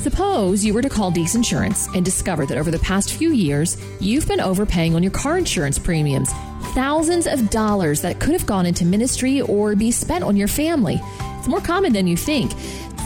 Suppose 0.00 0.64
you 0.64 0.72
were 0.72 0.80
to 0.80 0.88
call 0.88 1.12
Deeks 1.12 1.34
Insurance 1.34 1.86
and 1.88 2.02
discover 2.02 2.46
that 2.46 2.56
over 2.56 2.70
the 2.70 2.78
past 2.78 3.12
few 3.12 3.32
years, 3.32 3.76
you've 4.00 4.26
been 4.26 4.40
overpaying 4.40 4.94
on 4.94 5.02
your 5.02 5.12
car 5.12 5.36
insurance 5.36 5.78
premiums. 5.78 6.32
Thousands 6.72 7.26
of 7.26 7.50
dollars 7.50 8.00
that 8.00 8.18
could 8.18 8.32
have 8.32 8.46
gone 8.46 8.64
into 8.64 8.86
ministry 8.86 9.42
or 9.42 9.76
be 9.76 9.90
spent 9.90 10.24
on 10.24 10.36
your 10.36 10.48
family. 10.48 10.98
It's 11.38 11.48
more 11.48 11.60
common 11.60 11.92
than 11.92 12.06
you 12.06 12.16
think. 12.16 12.50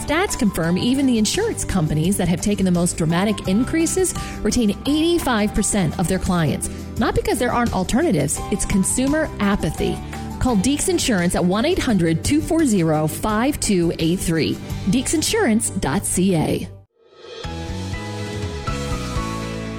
Stats 0.05 0.39
confirm 0.39 0.77
even 0.77 1.05
the 1.05 1.17
insurance 1.17 1.65
companies 1.65 2.15
that 2.15 2.29
have 2.29 2.39
taken 2.39 2.63
the 2.63 2.71
most 2.71 2.95
dramatic 2.95 3.49
increases 3.49 4.13
retain 4.39 4.69
85% 4.85 5.99
of 5.99 6.07
their 6.07 6.19
clients. 6.19 6.69
Not 6.97 7.13
because 7.13 7.39
there 7.39 7.51
aren't 7.51 7.73
alternatives, 7.73 8.39
it's 8.53 8.65
consumer 8.65 9.29
apathy. 9.41 9.97
Call 10.39 10.55
Deeks 10.55 10.87
Insurance 10.87 11.35
at 11.35 11.43
1 11.43 11.65
800 11.65 12.23
240 12.23 13.13
5283. 13.13 14.53
DeeksInsurance.ca. 14.53 16.69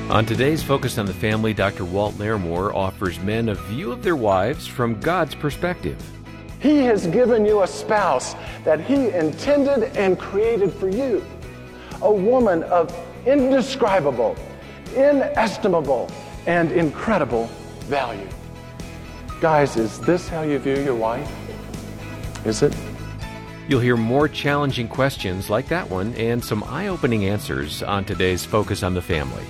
On 0.09 0.25
today's 0.25 0.63
Focus 0.63 0.99
on 0.99 1.07
the 1.07 1.13
Family, 1.13 1.53
Dr. 1.53 1.85
Walt 1.85 2.15
Larimore 2.15 2.73
offers 2.73 3.19
men 3.19 3.49
a 3.49 3.55
view 3.55 3.91
of 3.91 4.05
their 4.05 4.15
wives 4.15 4.65
from 4.65 5.01
God's 5.01 5.35
perspective. 5.35 6.01
He 6.61 6.79
has 6.85 7.09
given 7.09 7.45
you 7.45 7.63
a 7.63 7.67
spouse 7.67 8.37
that 8.63 8.81
He 8.81 9.09
intended 9.09 9.97
and 9.97 10.17
created 10.17 10.73
for 10.73 10.89
you. 10.89 11.27
A 12.03 12.13
woman 12.13 12.63
of 12.65 12.97
indescribable, 13.27 14.37
inestimable, 14.95 16.09
and 16.47 16.71
incredible 16.71 17.47
value. 17.81 18.29
Guys, 19.41 19.77
is 19.77 19.99
this 19.99 20.29
how 20.29 20.43
you 20.43 20.61
view 20.61 20.77
your 20.77 20.95
wife? 20.95 21.29
Is 22.47 22.63
it? 22.63 22.73
You'll 23.69 23.81
hear 23.81 23.97
more 23.97 24.29
challenging 24.29 24.87
questions 24.87 25.51
like 25.51 25.67
that 25.67 25.91
one 25.91 26.15
and 26.15 26.45
some 26.45 26.63
eye 26.63 26.87
opening 26.87 27.25
answers 27.25 27.83
on 27.83 28.05
today's 28.05 28.45
Focus 28.45 28.85
on 28.85 28.95
the 28.95 29.03
Family. 29.03 29.43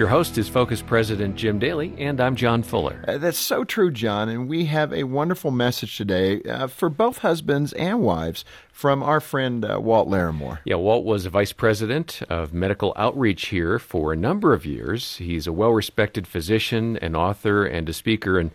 Your 0.00 0.08
host 0.08 0.38
is 0.38 0.48
Focus 0.48 0.80
President 0.80 1.36
Jim 1.36 1.58
Daly, 1.58 1.92
and 1.98 2.22
I'm 2.22 2.34
John 2.34 2.62
Fuller. 2.62 3.04
Uh, 3.06 3.18
that's 3.18 3.36
so 3.36 3.64
true, 3.64 3.90
John. 3.90 4.30
And 4.30 4.48
we 4.48 4.64
have 4.64 4.94
a 4.94 5.04
wonderful 5.04 5.50
message 5.50 5.98
today 5.98 6.40
uh, 6.44 6.68
for 6.68 6.88
both 6.88 7.18
husbands 7.18 7.74
and 7.74 8.00
wives 8.00 8.42
from 8.72 9.02
our 9.02 9.20
friend 9.20 9.62
uh, 9.62 9.78
Walt 9.78 10.08
Larimore. 10.08 10.60
Yeah, 10.64 10.76
Walt 10.76 11.04
was 11.04 11.26
a 11.26 11.28
vice 11.28 11.52
president 11.52 12.22
of 12.30 12.54
medical 12.54 12.94
outreach 12.96 13.48
here 13.48 13.78
for 13.78 14.10
a 14.10 14.16
number 14.16 14.54
of 14.54 14.64
years. 14.64 15.18
He's 15.18 15.46
a 15.46 15.52
well 15.52 15.72
respected 15.72 16.26
physician, 16.26 16.96
an 17.02 17.14
author, 17.14 17.66
and 17.66 17.86
a 17.86 17.92
speaker. 17.92 18.38
And 18.38 18.52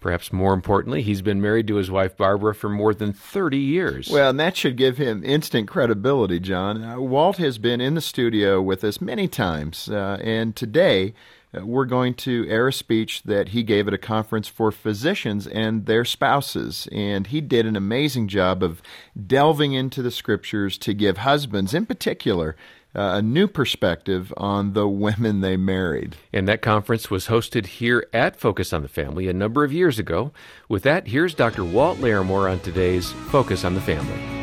Perhaps 0.00 0.32
more 0.32 0.54
importantly, 0.54 1.02
he's 1.02 1.22
been 1.22 1.40
married 1.40 1.66
to 1.66 1.74
his 1.74 1.90
wife 1.90 2.16
Barbara 2.16 2.54
for 2.54 2.68
more 2.68 2.94
than 2.94 3.12
30 3.12 3.58
years. 3.58 4.08
Well, 4.08 4.30
and 4.30 4.38
that 4.38 4.56
should 4.56 4.76
give 4.76 4.96
him 4.96 5.24
instant 5.24 5.66
credibility, 5.66 6.38
John. 6.38 6.84
Uh, 6.84 7.00
Walt 7.00 7.38
has 7.38 7.58
been 7.58 7.80
in 7.80 7.94
the 7.94 8.00
studio 8.00 8.62
with 8.62 8.84
us 8.84 9.00
many 9.00 9.26
times, 9.26 9.88
uh, 9.88 10.18
and 10.22 10.54
today 10.54 11.14
uh, 11.56 11.64
we're 11.66 11.84
going 11.84 12.14
to 12.14 12.46
air 12.48 12.68
a 12.68 12.72
speech 12.72 13.22
that 13.24 13.48
he 13.48 13.62
gave 13.62 13.88
at 13.88 13.94
a 13.94 13.98
conference 13.98 14.46
for 14.46 14.70
physicians 14.70 15.46
and 15.46 15.86
their 15.86 16.04
spouses. 16.04 16.88
And 16.92 17.26
he 17.26 17.40
did 17.40 17.66
an 17.66 17.76
amazing 17.76 18.28
job 18.28 18.62
of 18.62 18.82
delving 19.26 19.72
into 19.72 20.02
the 20.02 20.10
scriptures 20.10 20.78
to 20.78 20.94
give 20.94 21.18
husbands, 21.18 21.74
in 21.74 21.86
particular, 21.86 22.54
uh, 22.94 23.16
a 23.16 23.22
new 23.22 23.46
perspective 23.46 24.32
on 24.36 24.72
the 24.72 24.88
women 24.88 25.40
they 25.40 25.56
married. 25.56 26.16
And 26.32 26.48
that 26.48 26.62
conference 26.62 27.10
was 27.10 27.26
hosted 27.26 27.66
here 27.66 28.06
at 28.12 28.36
Focus 28.36 28.72
on 28.72 28.82
the 28.82 28.88
Family 28.88 29.28
a 29.28 29.32
number 29.32 29.64
of 29.64 29.72
years 29.72 29.98
ago. 29.98 30.32
With 30.68 30.82
that, 30.84 31.08
here's 31.08 31.34
Dr. 31.34 31.64
Walt 31.64 31.98
Larimore 31.98 32.50
on 32.50 32.60
today's 32.60 33.12
Focus 33.30 33.64
on 33.64 33.74
the 33.74 33.80
Family. 33.80 34.38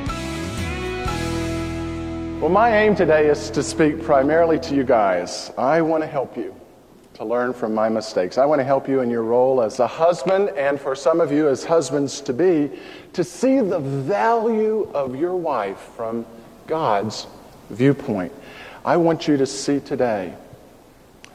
Well, 2.39 2.51
my 2.51 2.77
aim 2.77 2.95
today 2.95 3.27
is 3.27 3.49
to 3.51 3.63
speak 3.63 4.03
primarily 4.03 4.59
to 4.59 4.75
you 4.75 4.83
guys. 4.83 5.51
I 5.57 5.81
want 5.81 6.03
to 6.03 6.07
help 6.07 6.37
you 6.37 6.55
to 7.15 7.25
learn 7.25 7.53
from 7.53 7.73
my 7.73 7.87
mistakes. 7.87 8.37
I 8.37 8.45
want 8.45 8.59
to 8.59 8.65
help 8.65 8.89
you 8.89 8.99
in 8.99 9.09
your 9.09 9.23
role 9.23 9.61
as 9.61 9.79
a 9.79 9.87
husband, 9.87 10.49
and 10.49 10.79
for 10.79 10.95
some 10.95 11.21
of 11.21 11.31
you 11.31 11.47
as 11.47 11.63
husbands 11.63 12.19
to 12.21 12.33
be, 12.33 12.69
to 13.13 13.23
see 13.23 13.61
the 13.61 13.79
value 13.79 14.89
of 14.93 15.15
your 15.15 15.35
wife 15.35 15.79
from 15.95 16.25
God's 16.67 17.25
viewpoint. 17.69 18.31
I 18.83 18.97
want 18.97 19.27
you 19.27 19.37
to 19.37 19.45
see 19.45 19.79
today 19.79 20.33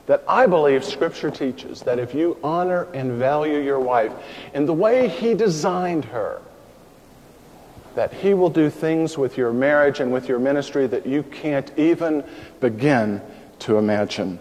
that 0.07 0.25
I 0.27 0.47
believe 0.47 0.85
Scripture 0.85 1.31
teaches 1.31 1.83
that 1.83 1.99
if 1.99 2.15
you 2.15 2.37
honor 2.43 2.89
and 2.95 3.13
value 3.13 3.59
your 3.59 3.81
wife 3.81 4.13
in 4.55 4.67
the 4.67 4.73
way 4.73 5.09
He 5.09 5.35
designed 5.35 6.05
her, 6.07 6.41
that 7.95 8.13
He 8.13 8.35
will 8.35 8.51
do 8.51 8.71
things 8.71 9.19
with 9.19 9.37
your 9.37 9.53
marriage 9.53 10.01
and 10.01 10.13
with 10.13 10.29
your 10.29 10.39
ministry 10.39 10.87
that 10.87 11.07
you 11.07 11.23
can't 11.23 11.71
even 11.79 12.25
begin 12.61 13.21
to 13.61 13.79
imagine. 13.79 14.39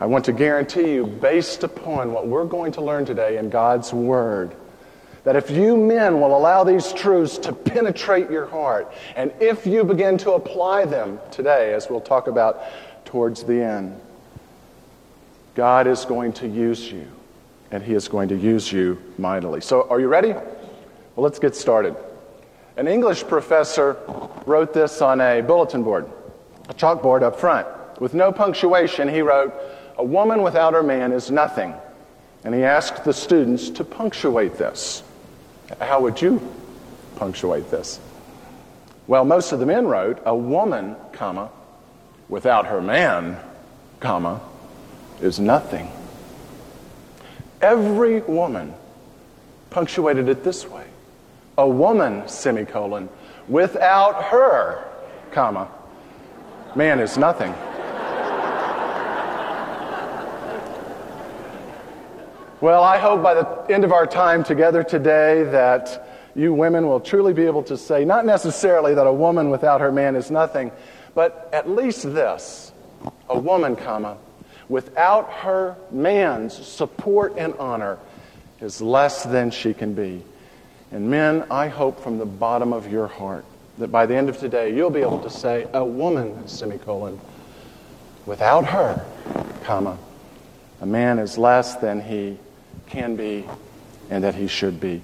I 0.00 0.06
want 0.06 0.24
to 0.26 0.32
guarantee 0.32 0.92
you, 0.92 1.06
based 1.06 1.64
upon 1.64 2.12
what 2.12 2.26
we're 2.26 2.44
going 2.44 2.72
to 2.72 2.80
learn 2.80 3.04
today 3.04 3.38
in 3.38 3.48
God's 3.48 3.92
Word, 3.92 4.54
that 5.24 5.36
if 5.36 5.50
you 5.50 5.76
men 5.76 6.20
will 6.20 6.36
allow 6.36 6.64
these 6.64 6.92
truths 6.92 7.38
to 7.38 7.52
penetrate 7.52 8.30
your 8.30 8.46
heart, 8.46 8.92
and 9.16 9.32
if 9.40 9.66
you 9.66 9.82
begin 9.82 10.18
to 10.18 10.32
apply 10.32 10.84
them 10.84 11.18
today, 11.30 11.72
as 11.74 11.88
we'll 11.88 12.00
talk 12.00 12.28
about 12.28 12.62
towards 13.06 13.42
the 13.42 13.62
end, 13.62 13.98
God 15.54 15.86
is 15.86 16.04
going 16.04 16.34
to 16.34 16.48
use 16.48 16.92
you, 16.92 17.10
and 17.70 17.82
He 17.82 17.94
is 17.94 18.06
going 18.06 18.28
to 18.28 18.36
use 18.36 18.70
you 18.70 19.00
mightily. 19.16 19.60
So, 19.60 19.88
are 19.88 19.98
you 19.98 20.08
ready? 20.08 20.32
Well, 20.32 20.44
let's 21.16 21.38
get 21.38 21.56
started. 21.56 21.96
An 22.76 22.86
English 22.86 23.24
professor 23.26 23.96
wrote 24.46 24.74
this 24.74 25.00
on 25.00 25.20
a 25.20 25.40
bulletin 25.40 25.84
board, 25.84 26.10
a 26.68 26.74
chalkboard 26.74 27.22
up 27.22 27.38
front. 27.38 27.66
With 28.00 28.14
no 28.14 28.32
punctuation, 28.32 29.08
he 29.08 29.22
wrote, 29.22 29.54
A 29.96 30.04
woman 30.04 30.42
without 30.42 30.74
her 30.74 30.82
man 30.82 31.12
is 31.12 31.30
nothing. 31.30 31.72
And 32.42 32.54
he 32.54 32.64
asked 32.64 33.04
the 33.04 33.12
students 33.12 33.70
to 33.70 33.84
punctuate 33.84 34.58
this. 34.58 35.02
How 35.80 36.00
would 36.00 36.20
you 36.20 36.40
punctuate 37.16 37.70
this? 37.70 38.00
Well, 39.06 39.24
most 39.24 39.52
of 39.52 39.60
the 39.60 39.66
men 39.66 39.86
wrote, 39.86 40.20
a 40.24 40.34
woman, 40.34 40.96
comma, 41.12 41.50
without 42.28 42.66
her 42.66 42.80
man, 42.80 43.38
comma, 44.00 44.40
is 45.20 45.38
nothing. 45.38 45.90
Every 47.60 48.20
woman 48.20 48.74
punctuated 49.70 50.28
it 50.28 50.44
this 50.44 50.66
way. 50.66 50.86
A 51.56 51.68
woman, 51.68 52.26
semicolon, 52.28 53.08
without 53.48 54.24
her, 54.24 54.84
comma, 55.32 55.68
man 56.74 57.00
is 57.00 57.16
nothing. 57.16 57.54
Well, 62.64 62.82
I 62.82 62.96
hope 62.96 63.22
by 63.22 63.34
the 63.34 63.46
end 63.68 63.84
of 63.84 63.92
our 63.92 64.06
time 64.06 64.42
together 64.42 64.82
today 64.82 65.42
that 65.50 66.08
you 66.34 66.54
women 66.54 66.88
will 66.88 66.98
truly 66.98 67.34
be 67.34 67.44
able 67.44 67.62
to 67.64 67.76
say, 67.76 68.06
not 68.06 68.24
necessarily 68.24 68.94
that 68.94 69.06
a 69.06 69.12
woman 69.12 69.50
without 69.50 69.82
her 69.82 69.92
man 69.92 70.16
is 70.16 70.30
nothing, 70.30 70.72
but 71.14 71.50
at 71.52 71.68
least 71.68 72.04
this 72.14 72.72
a 73.28 73.38
woman, 73.38 73.76
comma, 73.76 74.16
without 74.70 75.30
her 75.30 75.76
man's 75.90 76.54
support 76.54 77.34
and 77.36 77.52
honor 77.56 77.98
is 78.62 78.80
less 78.80 79.24
than 79.24 79.50
she 79.50 79.74
can 79.74 79.92
be. 79.92 80.24
And 80.90 81.10
men, 81.10 81.44
I 81.50 81.68
hope 81.68 82.00
from 82.02 82.16
the 82.16 82.24
bottom 82.24 82.72
of 82.72 82.90
your 82.90 83.08
heart 83.08 83.44
that 83.76 83.88
by 83.88 84.06
the 84.06 84.16
end 84.16 84.30
of 84.30 84.38
today 84.38 84.74
you'll 84.74 84.88
be 84.88 85.02
able 85.02 85.20
to 85.20 85.28
say, 85.28 85.68
a 85.74 85.84
woman, 85.84 86.48
semicolon, 86.48 87.20
without 88.24 88.64
her, 88.64 89.04
comma, 89.64 89.98
a 90.80 90.86
man 90.86 91.18
is 91.18 91.36
less 91.36 91.76
than 91.76 92.00
he 92.00 92.38
can 92.86 93.16
be 93.16 93.44
and 94.10 94.22
that 94.24 94.34
he 94.34 94.46
should 94.46 94.80
be. 94.80 95.02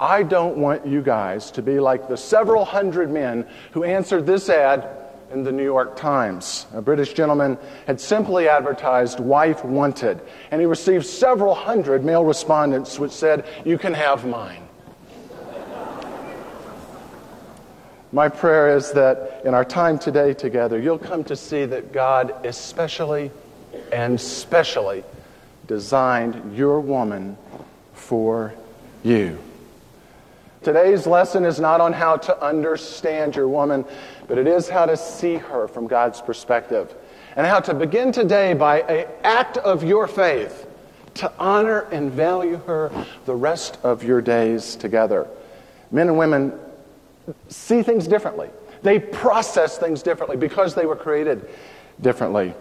I 0.00 0.22
don't 0.24 0.56
want 0.56 0.86
you 0.86 1.00
guys 1.00 1.50
to 1.52 1.62
be 1.62 1.78
like 1.78 2.08
the 2.08 2.16
several 2.16 2.64
hundred 2.64 3.10
men 3.10 3.46
who 3.70 3.84
answered 3.84 4.26
this 4.26 4.48
ad 4.48 4.88
in 5.32 5.44
the 5.44 5.52
New 5.52 5.64
York 5.64 5.96
Times. 5.96 6.66
A 6.74 6.82
British 6.82 7.12
gentleman 7.14 7.56
had 7.86 8.00
simply 8.00 8.48
advertised 8.48 9.20
wife 9.20 9.64
wanted, 9.64 10.20
and 10.50 10.60
he 10.60 10.66
received 10.66 11.06
several 11.06 11.54
hundred 11.54 12.04
male 12.04 12.24
respondents 12.24 12.98
which 12.98 13.12
said, 13.12 13.46
You 13.64 13.78
can 13.78 13.94
have 13.94 14.26
mine. 14.26 14.62
My 18.14 18.28
prayer 18.28 18.76
is 18.76 18.92
that 18.92 19.40
in 19.46 19.54
our 19.54 19.64
time 19.64 19.98
today 19.98 20.34
together, 20.34 20.78
you'll 20.78 20.98
come 20.98 21.24
to 21.24 21.36
see 21.36 21.64
that 21.64 21.92
God 21.92 22.44
especially 22.44 23.30
and 23.90 24.20
specially 24.20 25.02
designed 25.72 26.54
your 26.54 26.80
woman 26.80 27.34
for 27.94 28.52
you. 29.02 29.38
Today's 30.62 31.06
lesson 31.06 31.46
is 31.46 31.58
not 31.58 31.80
on 31.80 31.94
how 31.94 32.18
to 32.18 32.42
understand 32.44 33.34
your 33.34 33.48
woman, 33.48 33.86
but 34.28 34.36
it 34.36 34.46
is 34.46 34.68
how 34.68 34.84
to 34.84 34.98
see 34.98 35.36
her 35.36 35.66
from 35.66 35.86
God's 35.86 36.20
perspective. 36.20 36.94
And 37.36 37.46
how 37.46 37.60
to 37.60 37.72
begin 37.72 38.12
today 38.12 38.52
by 38.52 38.82
an 38.82 39.08
act 39.24 39.56
of 39.56 39.82
your 39.82 40.06
faith 40.06 40.66
to 41.14 41.32
honor 41.38 41.80
and 41.90 42.12
value 42.12 42.58
her 42.66 42.92
the 43.24 43.34
rest 43.34 43.78
of 43.82 44.04
your 44.04 44.20
days 44.20 44.76
together. 44.76 45.26
Men 45.90 46.08
and 46.08 46.18
women 46.18 46.52
see 47.48 47.82
things 47.82 48.06
differently. 48.06 48.50
They 48.82 48.98
process 48.98 49.78
things 49.78 50.02
differently 50.02 50.36
because 50.36 50.74
they 50.74 50.84
were 50.84 50.96
created 50.96 51.48
differently. 52.02 52.52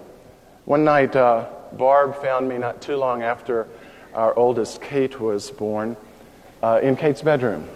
One 0.63 0.85
night, 0.85 1.13
uh, 1.13 1.49
Barb 1.73 2.21
found 2.21 2.47
me 2.49 2.57
not 2.57 2.81
too 2.81 2.97
long 2.97 3.23
after 3.23 3.67
our 4.13 4.33
oldest 4.37 4.81
Kate 4.81 5.19
was 5.19 5.51
born 5.51 5.95
uh, 6.61 6.79
in 6.81 6.95
Kate's 6.95 7.21
bedroom. 7.21 7.67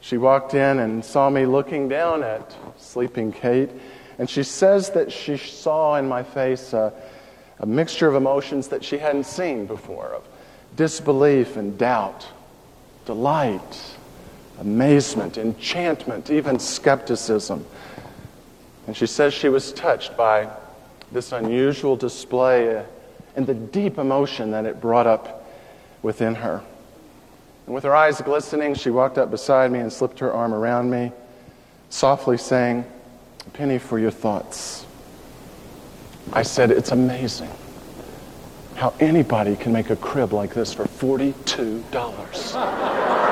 She 0.00 0.18
walked 0.18 0.54
in 0.54 0.80
and 0.80 1.04
saw 1.04 1.30
me 1.30 1.46
looking 1.46 1.88
down 1.88 2.24
at 2.24 2.56
sleeping 2.76 3.32
Kate, 3.32 3.70
and 4.18 4.28
she 4.28 4.42
says 4.42 4.90
that 4.90 5.12
she 5.12 5.36
saw 5.36 5.94
in 5.96 6.08
my 6.08 6.22
face 6.22 6.72
a, 6.72 6.92
a 7.60 7.66
mixture 7.66 8.08
of 8.08 8.16
emotions 8.16 8.68
that 8.68 8.84
she 8.84 8.98
hadn't 8.98 9.24
seen 9.24 9.66
before 9.66 10.08
of 10.08 10.26
disbelief 10.74 11.56
and 11.56 11.78
doubt, 11.78 12.26
delight, 13.04 13.96
amazement, 14.58 15.38
enchantment, 15.38 16.30
even 16.30 16.58
skepticism. 16.58 17.64
And 18.86 18.96
she 18.96 19.06
says 19.06 19.32
she 19.32 19.48
was 19.48 19.72
touched 19.72 20.16
by 20.16 20.48
this 21.12 21.32
unusual 21.32 21.96
display 21.96 22.76
uh, 22.76 22.84
and 23.36 23.46
the 23.46 23.54
deep 23.54 23.98
emotion 23.98 24.50
that 24.50 24.64
it 24.64 24.80
brought 24.80 25.06
up 25.06 25.46
within 26.02 26.34
her. 26.34 26.62
And 27.66 27.74
with 27.74 27.84
her 27.84 27.94
eyes 27.94 28.20
glistening, 28.20 28.74
she 28.74 28.90
walked 28.90 29.18
up 29.18 29.30
beside 29.30 29.70
me 29.70 29.78
and 29.78 29.92
slipped 29.92 30.18
her 30.18 30.32
arm 30.32 30.52
around 30.52 30.90
me, 30.90 31.12
softly 31.90 32.36
saying, 32.36 32.84
A 33.46 33.50
penny 33.50 33.78
for 33.78 33.98
your 33.98 34.10
thoughts. 34.10 34.84
I 36.32 36.42
said, 36.42 36.70
It's 36.70 36.92
amazing 36.92 37.50
how 38.74 38.94
anybody 39.00 39.56
can 39.56 39.72
make 39.72 39.90
a 39.90 39.96
crib 39.96 40.32
like 40.32 40.54
this 40.54 40.74
for 40.74 40.84
$42. 40.84 43.28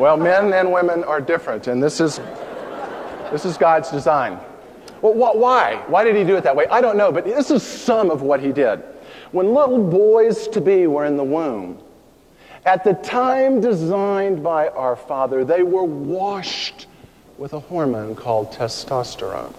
Well, 0.00 0.16
men 0.16 0.54
and 0.54 0.72
women 0.72 1.04
are 1.04 1.20
different, 1.20 1.66
and 1.66 1.82
this 1.82 2.00
is, 2.00 2.18
this 3.30 3.44
is 3.44 3.58
God's 3.58 3.90
design. 3.90 4.40
Well, 5.02 5.12
wh- 5.12 5.36
why? 5.36 5.84
Why 5.88 6.04
did 6.04 6.16
he 6.16 6.24
do 6.24 6.36
it 6.36 6.44
that 6.44 6.56
way? 6.56 6.66
I 6.68 6.80
don't 6.80 6.96
know, 6.96 7.12
but 7.12 7.26
this 7.26 7.50
is 7.50 7.62
some 7.62 8.10
of 8.10 8.22
what 8.22 8.40
he 8.40 8.50
did. 8.50 8.82
When 9.30 9.52
little 9.52 9.86
boys 9.90 10.48
to 10.48 10.60
be 10.62 10.86
were 10.86 11.04
in 11.04 11.18
the 11.18 11.22
womb, 11.22 11.82
at 12.64 12.82
the 12.82 12.94
time 12.94 13.60
designed 13.60 14.42
by 14.42 14.68
our 14.68 14.96
Father, 14.96 15.44
they 15.44 15.62
were 15.62 15.84
washed 15.84 16.86
with 17.36 17.52
a 17.52 17.60
hormone 17.60 18.14
called 18.14 18.52
testosterone. 18.52 19.52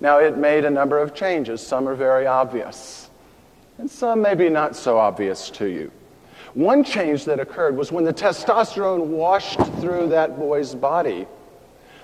Now, 0.00 0.18
it 0.20 0.38
made 0.38 0.64
a 0.64 0.70
number 0.70 1.00
of 1.00 1.12
changes. 1.12 1.60
Some 1.60 1.88
are 1.88 1.96
very 1.96 2.28
obvious, 2.28 3.10
and 3.78 3.90
some 3.90 4.22
maybe 4.22 4.48
not 4.48 4.76
so 4.76 4.96
obvious 4.96 5.50
to 5.50 5.66
you. 5.66 5.90
One 6.56 6.84
change 6.84 7.26
that 7.26 7.38
occurred 7.38 7.76
was 7.76 7.92
when 7.92 8.04
the 8.04 8.14
testosterone 8.14 9.08
washed 9.08 9.60
through 9.78 10.08
that 10.08 10.38
boy's 10.38 10.74
body. 10.74 11.26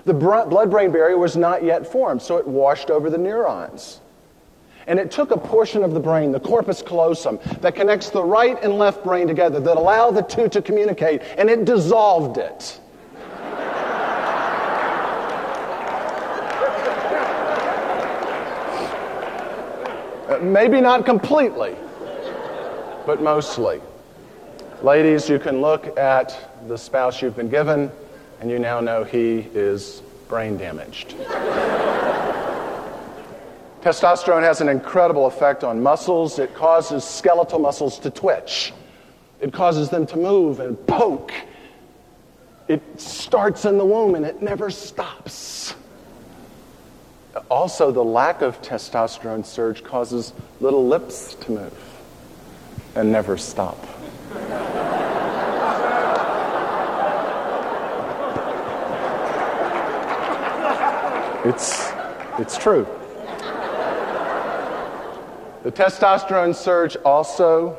The 0.05 0.13
blood 0.13 0.69
brain 0.69 0.91
barrier 0.91 1.17
was 1.17 1.35
not 1.35 1.63
yet 1.63 1.91
formed, 1.91 2.21
so 2.21 2.37
it 2.37 2.45
washed 2.45 2.91
over 2.91 3.09
the 3.09 3.17
neurons. 3.17 3.99
And 4.85 4.99
it 4.99 5.09
took 5.09 5.31
a 5.31 5.37
portion 5.39 5.83
of 5.83 5.95
the 5.95 5.99
brain, 5.99 6.31
the 6.31 6.39
corpus 6.39 6.83
callosum, 6.83 7.39
that 7.61 7.73
connects 7.73 8.11
the 8.11 8.23
right 8.23 8.63
and 8.63 8.77
left 8.77 9.03
brain 9.03 9.27
together, 9.27 9.59
that 9.59 9.75
allow 9.75 10.11
the 10.11 10.21
two 10.21 10.47
to 10.49 10.61
communicate, 10.61 11.23
and 11.35 11.49
it 11.49 11.65
dissolved 11.65 12.37
it. 12.37 12.79
Uh, 20.23 20.37
maybe 20.37 20.79
not 20.79 21.05
completely, 21.05 21.75
but 23.05 23.21
mostly. 23.21 23.81
Ladies, 24.83 25.29
you 25.29 25.39
can 25.39 25.61
look 25.61 25.97
at 25.97 26.37
the 26.67 26.77
spouse 26.77 27.21
you've 27.21 27.37
been 27.37 27.47
given, 27.47 27.89
and 28.41 28.51
you 28.51 28.59
now 28.59 28.81
know 28.81 29.05
he 29.05 29.47
is 29.53 30.01
brain 30.27 30.57
damaged. 30.57 31.15
Testosterone 33.81 34.43
has 34.43 34.59
an 34.59 34.67
incredible 34.67 35.25
effect 35.25 35.63
on 35.63 35.81
muscles. 35.81 36.37
It 36.37 36.53
causes 36.53 37.05
skeletal 37.05 37.59
muscles 37.59 37.97
to 37.99 38.09
twitch, 38.09 38.73
it 39.39 39.53
causes 39.53 39.89
them 39.89 40.05
to 40.07 40.17
move 40.17 40.59
and 40.59 40.75
poke. 40.85 41.31
It 42.67 42.81
starts 42.99 43.63
in 43.63 43.77
the 43.77 43.85
womb 43.85 44.15
and 44.15 44.25
it 44.25 44.41
never 44.41 44.69
stops. 44.69 45.75
Also, 47.49 47.89
the 47.89 48.03
lack 48.03 48.41
of 48.41 48.61
testosterone 48.61 49.45
surge 49.45 49.81
causes 49.81 50.33
little 50.59 50.85
lips 50.85 51.35
to 51.35 51.51
move 51.51 52.01
and 52.95 53.13
never 53.13 53.37
stop. 53.37 53.77
It's, 61.45 61.91
it's 62.39 62.57
true. 62.57 62.87
The 65.63 65.71
testosterone 65.71 66.55
surge 66.55 66.95
also 67.03 67.77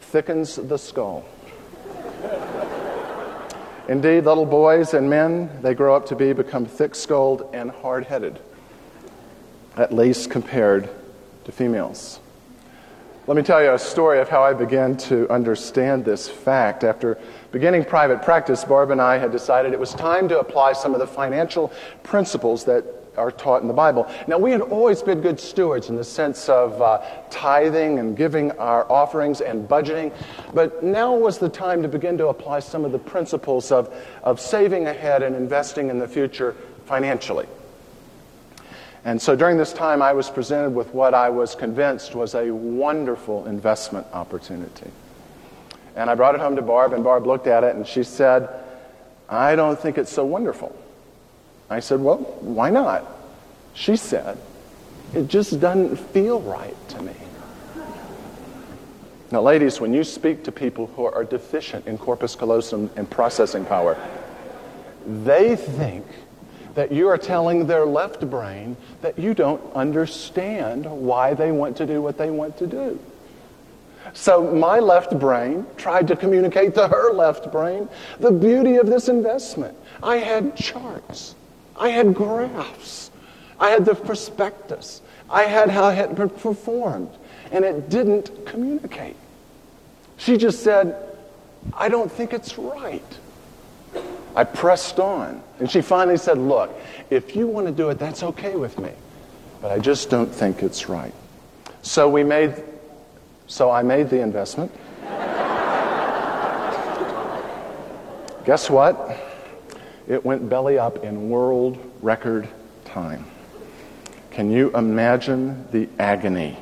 thickens 0.00 0.56
the 0.56 0.78
skull. 0.78 1.24
Indeed, 3.88 4.24
little 4.24 4.46
boys 4.46 4.94
and 4.94 5.10
men, 5.10 5.50
they 5.60 5.74
grow 5.74 5.94
up 5.94 6.06
to 6.06 6.16
be, 6.16 6.32
become 6.32 6.66
thick 6.66 6.94
skulled 6.94 7.50
and 7.52 7.70
hard 7.70 8.04
headed, 8.04 8.38
at 9.76 9.92
least 9.92 10.30
compared 10.30 10.88
to 11.44 11.52
females. 11.52 12.20
Let 13.26 13.38
me 13.38 13.42
tell 13.42 13.62
you 13.62 13.72
a 13.72 13.78
story 13.78 14.20
of 14.20 14.28
how 14.28 14.42
I 14.42 14.52
began 14.52 14.98
to 14.98 15.26
understand 15.30 16.04
this 16.04 16.28
fact. 16.28 16.84
After 16.84 17.16
beginning 17.52 17.86
private 17.86 18.20
practice, 18.20 18.62
Barb 18.64 18.90
and 18.90 19.00
I 19.00 19.16
had 19.16 19.32
decided 19.32 19.72
it 19.72 19.80
was 19.80 19.94
time 19.94 20.28
to 20.28 20.38
apply 20.38 20.74
some 20.74 20.92
of 20.92 21.00
the 21.00 21.06
financial 21.06 21.72
principles 22.02 22.66
that 22.66 22.84
are 23.16 23.30
taught 23.30 23.62
in 23.62 23.68
the 23.68 23.72
Bible. 23.72 24.06
Now, 24.26 24.36
we 24.36 24.50
had 24.50 24.60
always 24.60 25.00
been 25.00 25.22
good 25.22 25.40
stewards 25.40 25.88
in 25.88 25.96
the 25.96 26.04
sense 26.04 26.50
of 26.50 26.82
uh, 26.82 27.00
tithing 27.30 27.98
and 27.98 28.14
giving 28.14 28.50
our 28.58 28.84
offerings 28.92 29.40
and 29.40 29.66
budgeting, 29.66 30.12
but 30.52 30.82
now 30.82 31.14
was 31.14 31.38
the 31.38 31.48
time 31.48 31.80
to 31.80 31.88
begin 31.88 32.18
to 32.18 32.26
apply 32.26 32.60
some 32.60 32.84
of 32.84 32.92
the 32.92 32.98
principles 32.98 33.72
of, 33.72 33.90
of 34.22 34.38
saving 34.38 34.86
ahead 34.86 35.22
and 35.22 35.34
investing 35.34 35.88
in 35.88 35.98
the 35.98 36.08
future 36.08 36.54
financially. 36.84 37.46
And 39.04 39.20
so 39.20 39.36
during 39.36 39.58
this 39.58 39.72
time, 39.72 40.00
I 40.00 40.12
was 40.12 40.30
presented 40.30 40.70
with 40.70 40.94
what 40.94 41.12
I 41.12 41.28
was 41.28 41.54
convinced 41.54 42.14
was 42.14 42.34
a 42.34 42.50
wonderful 42.50 43.46
investment 43.46 44.06
opportunity. 44.12 44.90
And 45.94 46.08
I 46.08 46.14
brought 46.14 46.34
it 46.34 46.40
home 46.40 46.56
to 46.56 46.62
Barb, 46.62 46.92
and 46.94 47.04
Barb 47.04 47.26
looked 47.26 47.46
at 47.46 47.64
it 47.64 47.76
and 47.76 47.86
she 47.86 48.02
said, 48.02 48.48
I 49.28 49.56
don't 49.56 49.78
think 49.78 49.98
it's 49.98 50.12
so 50.12 50.24
wonderful. 50.24 50.74
I 51.70 51.80
said, 51.80 52.00
Well, 52.00 52.18
why 52.40 52.70
not? 52.70 53.06
She 53.74 53.96
said, 53.96 54.38
It 55.14 55.28
just 55.28 55.60
doesn't 55.60 55.96
feel 55.96 56.40
right 56.40 56.76
to 56.90 57.02
me. 57.02 57.14
Now, 59.30 59.42
ladies, 59.42 59.80
when 59.80 59.92
you 59.92 60.04
speak 60.04 60.44
to 60.44 60.52
people 60.52 60.86
who 60.88 61.06
are 61.06 61.24
deficient 61.24 61.86
in 61.86 61.98
corpus 61.98 62.36
callosum 62.36 62.90
and 62.96 63.08
processing 63.08 63.64
power, 63.64 63.96
they 65.06 65.56
think 65.56 66.06
that 66.74 66.90
you 66.92 67.08
are 67.08 67.18
telling 67.18 67.66
their 67.66 67.84
left 67.84 68.28
brain 68.28 68.76
that 69.02 69.18
you 69.18 69.34
don't 69.34 69.62
understand 69.74 70.84
why 70.86 71.34
they 71.34 71.52
want 71.52 71.76
to 71.76 71.86
do 71.86 72.02
what 72.02 72.18
they 72.18 72.30
want 72.30 72.56
to 72.58 72.66
do. 72.66 72.98
So 74.12 74.54
my 74.54 74.80
left 74.80 75.18
brain 75.18 75.66
tried 75.76 76.08
to 76.08 76.16
communicate 76.16 76.74
to 76.74 76.88
her 76.88 77.12
left 77.12 77.50
brain 77.50 77.88
the 78.20 78.30
beauty 78.30 78.76
of 78.76 78.86
this 78.86 79.08
investment. 79.08 79.76
I 80.02 80.16
had 80.16 80.56
charts, 80.56 81.34
I 81.76 81.88
had 81.88 82.14
graphs, 82.14 83.10
I 83.58 83.70
had 83.70 83.84
the 83.84 83.94
prospectus, 83.94 85.00
I 85.30 85.44
had 85.44 85.70
how 85.70 85.88
it 85.88 85.94
had 85.94 86.16
performed, 86.16 87.10
and 87.50 87.64
it 87.64 87.88
didn't 87.88 88.46
communicate. 88.46 89.16
She 90.16 90.36
just 90.36 90.62
said, 90.62 90.96
I 91.72 91.88
don't 91.88 92.12
think 92.12 92.32
it's 92.32 92.58
right. 92.58 93.02
I 94.34 94.44
pressed 94.44 94.98
on. 94.98 95.42
And 95.58 95.70
she 95.70 95.80
finally 95.80 96.16
said, 96.16 96.38
Look, 96.38 96.70
if 97.10 97.36
you 97.36 97.46
want 97.46 97.66
to 97.66 97.72
do 97.72 97.90
it, 97.90 97.98
that's 97.98 98.22
okay 98.22 98.56
with 98.56 98.78
me. 98.78 98.90
But 99.60 99.70
I 99.70 99.78
just 99.78 100.10
don't 100.10 100.32
think 100.32 100.62
it's 100.62 100.88
right. 100.88 101.14
So 101.82 102.08
we 102.08 102.24
made, 102.24 102.62
so 103.46 103.70
I 103.70 103.82
made 103.82 104.10
the 104.10 104.20
investment. 104.20 104.72
Guess 108.44 108.68
what? 108.68 109.18
It 110.06 110.24
went 110.24 110.48
belly 110.50 110.78
up 110.78 111.02
in 111.04 111.30
world 111.30 111.78
record 112.02 112.48
time. 112.84 113.24
Can 114.30 114.50
you 114.50 114.70
imagine 114.76 115.66
the 115.70 115.88
agony 115.98 116.58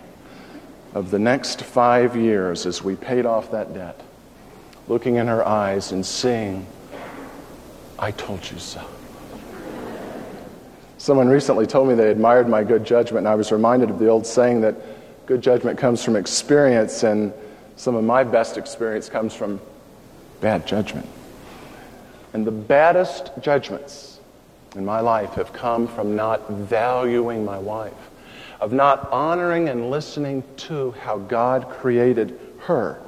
of 0.95 1.11
the 1.11 1.19
next 1.19 1.63
five 1.63 2.15
years 2.15 2.67
as 2.67 2.85
we 2.85 2.95
paid 2.95 3.27
off 3.27 3.51
that 3.51 3.75
debt? 3.75 4.01
Looking 4.87 5.17
in 5.17 5.27
her 5.27 5.47
eyes 5.47 5.91
and 5.91 6.05
seeing 6.05 6.67
I 8.03 8.11
told 8.11 8.51
you 8.51 8.59
so. 8.59 8.85
Someone 10.99 11.29
recently 11.29 11.69
told 11.69 11.89
me 11.89 11.95
they 11.95 12.11
admired 12.11 12.49
my 12.49 12.65
good 12.65 12.85
judgment, 12.85 13.19
and 13.19 13.29
I 13.29 13.37
was 13.37 13.53
reminded 13.53 13.91
of 13.91 14.01
the 14.01 14.09
old 14.09 14.27
saying 14.27 14.63
that 14.63 14.75
good 15.25 15.41
judgment 15.41 15.79
comes 15.79 16.05
from 16.05 16.17
experience, 16.17 17.05
and 17.05 17.33
some 17.77 17.95
of 17.95 18.03
my 18.03 18.25
best 18.25 18.59
experience 18.59 19.09
comes 19.09 19.35
from 19.35 19.61
bad 20.41 20.67
judgment. 20.67 21.09
And 22.33 22.45
the 22.45 22.51
baddest 22.51 23.31
judgments 23.41 24.19
in 24.75 24.85
my 24.85 24.99
life 24.99 25.35
have 25.35 25.53
come 25.53 25.87
from 25.87 26.17
not 26.17 26.51
valuing 26.51 27.45
my 27.45 27.59
wife, 27.61 28.11
of 28.61 28.73
not 28.73 29.13
honoring 29.13 29.69
and 29.69 29.91
listening 29.91 30.43
to 30.57 30.91
how 31.03 31.19
God 31.19 31.69
created 31.69 32.37
her. 32.63 33.01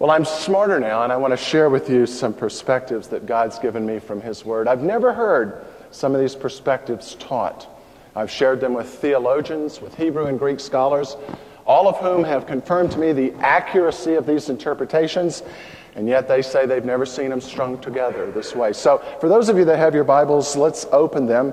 Well, 0.00 0.10
I'm 0.10 0.24
smarter 0.24 0.80
now, 0.80 1.04
and 1.04 1.12
I 1.12 1.16
want 1.16 1.32
to 1.32 1.36
share 1.36 1.70
with 1.70 1.88
you 1.88 2.04
some 2.06 2.34
perspectives 2.34 3.08
that 3.08 3.26
God's 3.26 3.60
given 3.60 3.86
me 3.86 4.00
from 4.00 4.20
His 4.20 4.44
Word. 4.44 4.66
I've 4.66 4.82
never 4.82 5.12
heard 5.12 5.64
some 5.92 6.14
of 6.14 6.20
these 6.20 6.34
perspectives 6.34 7.14
taught. 7.14 7.68
I've 8.16 8.30
shared 8.30 8.60
them 8.60 8.74
with 8.74 8.88
theologians, 8.88 9.80
with 9.80 9.94
Hebrew 9.94 10.26
and 10.26 10.36
Greek 10.36 10.58
scholars, 10.58 11.16
all 11.64 11.86
of 11.86 11.96
whom 11.98 12.24
have 12.24 12.44
confirmed 12.46 12.90
to 12.92 12.98
me 12.98 13.12
the 13.12 13.32
accuracy 13.34 14.14
of 14.14 14.26
these 14.26 14.48
interpretations 14.48 15.42
and 15.96 16.08
yet 16.08 16.26
they 16.26 16.42
say 16.42 16.66
they've 16.66 16.84
never 16.84 17.06
seen 17.06 17.30
them 17.30 17.40
strung 17.40 17.78
together 17.78 18.30
this 18.30 18.54
way. 18.54 18.72
So, 18.72 18.98
for 19.20 19.28
those 19.28 19.48
of 19.48 19.56
you 19.56 19.64
that 19.66 19.78
have 19.78 19.94
your 19.94 20.04
Bibles, 20.04 20.56
let's 20.56 20.86
open 20.90 21.26
them 21.26 21.52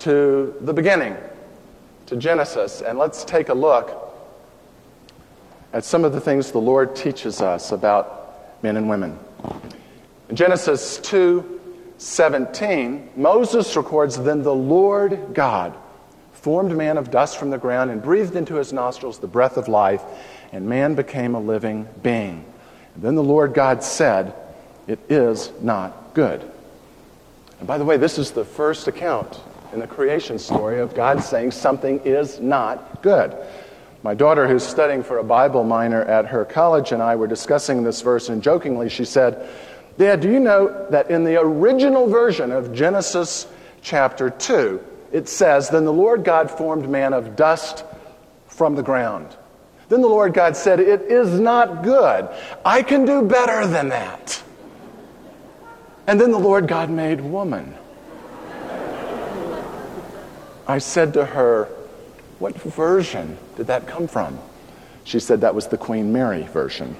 to 0.00 0.54
the 0.62 0.72
beginning, 0.72 1.16
to 2.06 2.16
Genesis, 2.16 2.80
and 2.80 2.98
let's 2.98 3.24
take 3.24 3.50
a 3.50 3.54
look 3.54 4.11
at 5.72 5.84
some 5.84 6.04
of 6.04 6.12
the 6.12 6.20
things 6.20 6.52
the 6.52 6.58
Lord 6.58 6.94
teaches 6.94 7.40
us 7.40 7.72
about 7.72 8.62
men 8.62 8.76
and 8.76 8.88
women. 8.88 9.18
In 10.28 10.36
Genesis 10.36 10.98
2 10.98 11.60
17, 11.98 13.10
Moses 13.14 13.76
records, 13.76 14.18
Then 14.18 14.42
the 14.42 14.54
Lord 14.54 15.34
God 15.34 15.74
formed 16.32 16.76
man 16.76 16.98
of 16.98 17.12
dust 17.12 17.38
from 17.38 17.50
the 17.50 17.58
ground 17.58 17.92
and 17.92 18.02
breathed 18.02 18.34
into 18.34 18.56
his 18.56 18.72
nostrils 18.72 19.20
the 19.20 19.28
breath 19.28 19.56
of 19.56 19.68
life, 19.68 20.02
and 20.50 20.68
man 20.68 20.96
became 20.96 21.36
a 21.36 21.40
living 21.40 21.86
being. 22.02 22.44
And 22.94 23.04
then 23.04 23.14
the 23.14 23.22
Lord 23.22 23.54
God 23.54 23.84
said, 23.84 24.34
It 24.88 24.98
is 25.08 25.52
not 25.60 26.12
good. 26.14 26.42
And 27.60 27.68
by 27.68 27.78
the 27.78 27.84
way, 27.84 27.96
this 27.96 28.18
is 28.18 28.32
the 28.32 28.44
first 28.44 28.88
account 28.88 29.38
in 29.72 29.78
the 29.78 29.86
creation 29.86 30.38
story 30.38 30.80
of 30.80 30.94
God 30.94 31.22
saying 31.22 31.52
something 31.52 32.00
is 32.00 32.40
not 32.40 33.02
good. 33.02 33.36
My 34.02 34.14
daughter, 34.14 34.48
who's 34.48 34.66
studying 34.66 35.04
for 35.04 35.18
a 35.18 35.24
Bible 35.24 35.62
minor 35.62 36.02
at 36.02 36.26
her 36.26 36.44
college, 36.44 36.90
and 36.90 37.00
I 37.00 37.14
were 37.14 37.28
discussing 37.28 37.84
this 37.84 38.02
verse, 38.02 38.28
and 38.28 38.42
jokingly 38.42 38.88
she 38.88 39.04
said, 39.04 39.48
Dad, 39.96 40.20
do 40.20 40.30
you 40.30 40.40
know 40.40 40.88
that 40.90 41.10
in 41.10 41.22
the 41.22 41.40
original 41.40 42.08
version 42.08 42.50
of 42.50 42.74
Genesis 42.74 43.46
chapter 43.80 44.30
2, 44.30 44.82
it 45.12 45.28
says, 45.28 45.68
Then 45.68 45.84
the 45.84 45.92
Lord 45.92 46.24
God 46.24 46.50
formed 46.50 46.88
man 46.88 47.12
of 47.12 47.36
dust 47.36 47.84
from 48.48 48.74
the 48.74 48.82
ground. 48.82 49.36
Then 49.88 50.00
the 50.00 50.08
Lord 50.08 50.34
God 50.34 50.56
said, 50.56 50.80
It 50.80 51.02
is 51.02 51.38
not 51.38 51.84
good. 51.84 52.28
I 52.64 52.82
can 52.82 53.04
do 53.04 53.22
better 53.22 53.66
than 53.66 53.90
that. 53.90 54.42
And 56.08 56.20
then 56.20 56.32
the 56.32 56.38
Lord 56.38 56.66
God 56.66 56.90
made 56.90 57.20
woman. 57.20 57.74
I 60.66 60.78
said 60.78 61.12
to 61.14 61.24
her, 61.24 61.68
What 62.42 62.60
version 62.60 63.38
did 63.54 63.68
that 63.68 63.86
come 63.86 64.08
from? 64.08 64.36
She 65.04 65.20
said 65.20 65.42
that 65.42 65.54
was 65.54 65.68
the 65.68 65.78
Queen 65.78 66.12
Mary 66.12 66.42
version. 66.42 66.96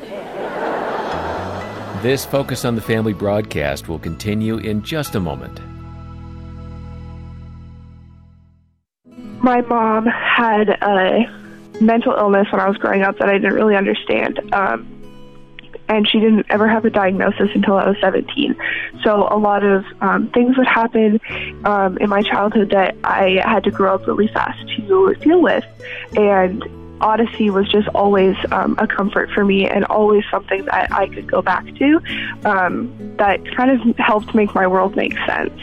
This 2.00 2.24
Focus 2.24 2.64
on 2.64 2.76
the 2.76 2.80
Family 2.80 3.12
broadcast 3.12 3.88
will 3.88 3.98
continue 3.98 4.58
in 4.58 4.84
just 4.84 5.16
a 5.16 5.20
moment. 5.20 5.58
My 9.42 9.62
mom 9.62 10.06
had 10.06 10.68
a 10.80 11.24
mental 11.80 12.12
illness 12.12 12.46
when 12.52 12.60
I 12.60 12.68
was 12.68 12.76
growing 12.76 13.02
up 13.02 13.18
that 13.18 13.28
I 13.28 13.32
didn't 13.32 13.54
really 13.54 13.74
understand. 13.74 14.38
Um, 14.54 15.01
and 15.96 16.08
she 16.08 16.20
didn't 16.20 16.46
ever 16.50 16.68
have 16.68 16.84
a 16.84 16.90
diagnosis 16.90 17.50
until 17.54 17.74
I 17.74 17.88
was 17.88 17.96
17. 18.00 18.56
So 19.02 19.28
a 19.30 19.38
lot 19.38 19.64
of 19.64 19.84
um, 20.00 20.30
things 20.30 20.56
would 20.56 20.66
happen 20.66 21.20
um, 21.64 21.98
in 21.98 22.08
my 22.08 22.22
childhood 22.22 22.70
that 22.70 22.96
I 23.04 23.42
had 23.44 23.64
to 23.64 23.70
grow 23.70 23.94
up 23.94 24.06
really 24.06 24.28
fast 24.28 24.58
to 24.68 25.14
deal 25.14 25.42
with. 25.42 25.64
And 26.16 26.64
Odyssey 27.00 27.50
was 27.50 27.68
just 27.70 27.88
always 27.88 28.36
um, 28.50 28.76
a 28.78 28.86
comfort 28.86 29.30
for 29.30 29.44
me 29.44 29.68
and 29.68 29.84
always 29.86 30.24
something 30.30 30.64
that 30.66 30.92
I 30.92 31.08
could 31.08 31.26
go 31.26 31.42
back 31.42 31.64
to 31.76 32.00
um, 32.44 33.16
that 33.16 33.40
kind 33.56 33.70
of 33.70 33.96
helped 33.98 34.34
make 34.34 34.54
my 34.54 34.66
world 34.66 34.96
make 34.96 35.16
sense. 35.26 35.58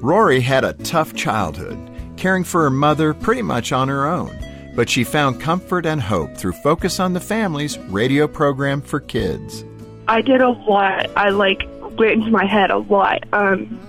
Rory 0.00 0.40
had 0.40 0.64
a 0.64 0.74
tough 0.74 1.14
childhood, 1.14 1.78
caring 2.16 2.44
for 2.44 2.62
her 2.62 2.70
mother 2.70 3.14
pretty 3.14 3.42
much 3.42 3.72
on 3.72 3.88
her 3.88 4.06
own 4.06 4.44
but 4.74 4.90
she 4.90 5.04
found 5.04 5.40
comfort 5.40 5.86
and 5.86 6.00
hope 6.00 6.36
through 6.36 6.52
Focus 6.52 7.00
on 7.00 7.12
the 7.12 7.20
Family's 7.20 7.78
radio 7.78 8.26
program 8.26 8.80
for 8.80 9.00
kids. 9.00 9.64
I 10.08 10.20
did 10.20 10.40
a 10.40 10.50
lot. 10.50 11.10
I 11.16 11.30
like 11.30 11.68
went 11.98 12.12
into 12.12 12.30
my 12.30 12.44
head 12.44 12.70
a 12.70 12.78
lot. 12.78 13.24
Um, 13.32 13.80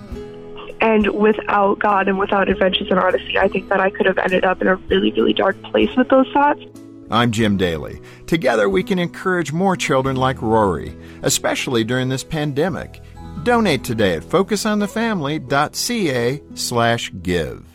and 0.82 1.08
without 1.08 1.80
God 1.80 2.08
and 2.08 2.20
without 2.20 2.50
Adventures 2.50 2.90
in 2.90 2.98
Odyssey, 2.98 3.38
I 3.38 3.48
think 3.48 3.70
that 3.70 3.80
I 3.80 3.90
could 3.90 4.06
have 4.06 4.18
ended 4.18 4.46
up 4.46 4.62
in 4.62 4.68
a 4.68 4.76
really, 4.76 5.12
really 5.12 5.34
dark 5.34 5.62
place 5.64 5.90
with 5.96 6.10
those 6.10 6.32
thoughts. 6.32 6.62
I'm 7.10 7.32
Jim 7.32 7.58
Daly. 7.58 8.02
Together 8.28 8.68
we 8.68 8.84
can 8.84 9.00
encourage 9.00 9.52
more 9.52 9.76
children 9.76 10.16
like 10.16 10.42
Rory, 10.42 10.98
especially 11.22 11.84
during 11.84 12.10
this 12.10 12.24
pandemic. 12.24 13.02
Donate 13.44 13.84
today 13.84 14.16
at 14.16 14.24
focusonthefamily.ca 14.24 16.42
slash 16.56 17.12
give. 17.22 17.75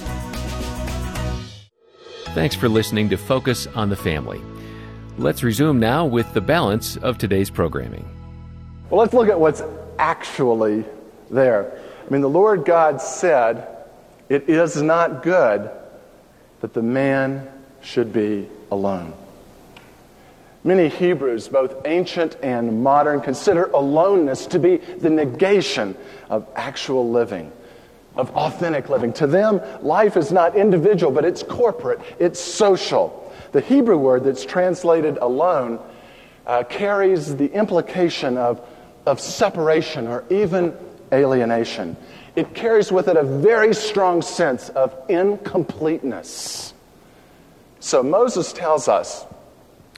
Thanks 2.33 2.55
for 2.55 2.69
listening 2.69 3.09
to 3.09 3.17
Focus 3.17 3.67
on 3.75 3.89
the 3.89 3.97
Family. 3.97 4.41
Let's 5.17 5.43
resume 5.43 5.81
now 5.81 6.05
with 6.05 6.33
the 6.33 6.39
balance 6.39 6.95
of 6.95 7.17
today's 7.17 7.49
programming. 7.49 8.09
Well, 8.89 9.01
let's 9.01 9.13
look 9.13 9.27
at 9.27 9.37
what's 9.37 9.61
actually 9.99 10.85
there. 11.29 11.77
I 12.07 12.09
mean, 12.09 12.21
the 12.21 12.29
Lord 12.29 12.63
God 12.63 13.01
said, 13.01 13.67
It 14.29 14.47
is 14.47 14.81
not 14.81 15.23
good 15.23 15.69
that 16.61 16.73
the 16.73 16.81
man 16.81 17.49
should 17.81 18.13
be 18.13 18.47
alone. 18.71 19.13
Many 20.63 20.87
Hebrews, 20.87 21.49
both 21.49 21.85
ancient 21.85 22.37
and 22.41 22.81
modern, 22.81 23.19
consider 23.19 23.65
aloneness 23.65 24.45
to 24.45 24.57
be 24.57 24.77
the 24.77 25.09
negation 25.09 25.97
of 26.29 26.47
actual 26.55 27.11
living 27.11 27.51
of 28.15 28.29
authentic 28.31 28.89
living. 28.89 29.13
To 29.13 29.27
them, 29.27 29.61
life 29.81 30.17
is 30.17 30.31
not 30.31 30.55
individual, 30.55 31.11
but 31.11 31.25
it's 31.25 31.43
corporate, 31.43 31.99
it's 32.19 32.39
social. 32.39 33.17
The 33.51 33.61
Hebrew 33.61 33.97
word 33.97 34.23
that's 34.23 34.45
translated 34.45 35.17
alone 35.17 35.79
uh, 36.45 36.63
carries 36.63 37.35
the 37.35 37.51
implication 37.51 38.37
of, 38.37 38.65
of 39.05 39.19
separation 39.19 40.07
or 40.07 40.23
even 40.29 40.75
alienation. 41.11 41.95
It 42.35 42.53
carries 42.53 42.91
with 42.91 43.07
it 43.07 43.17
a 43.17 43.23
very 43.23 43.73
strong 43.73 44.21
sense 44.21 44.69
of 44.69 44.95
incompleteness. 45.09 46.73
So 47.79 48.03
Moses 48.03 48.53
tells 48.53 48.87
us 48.87 49.25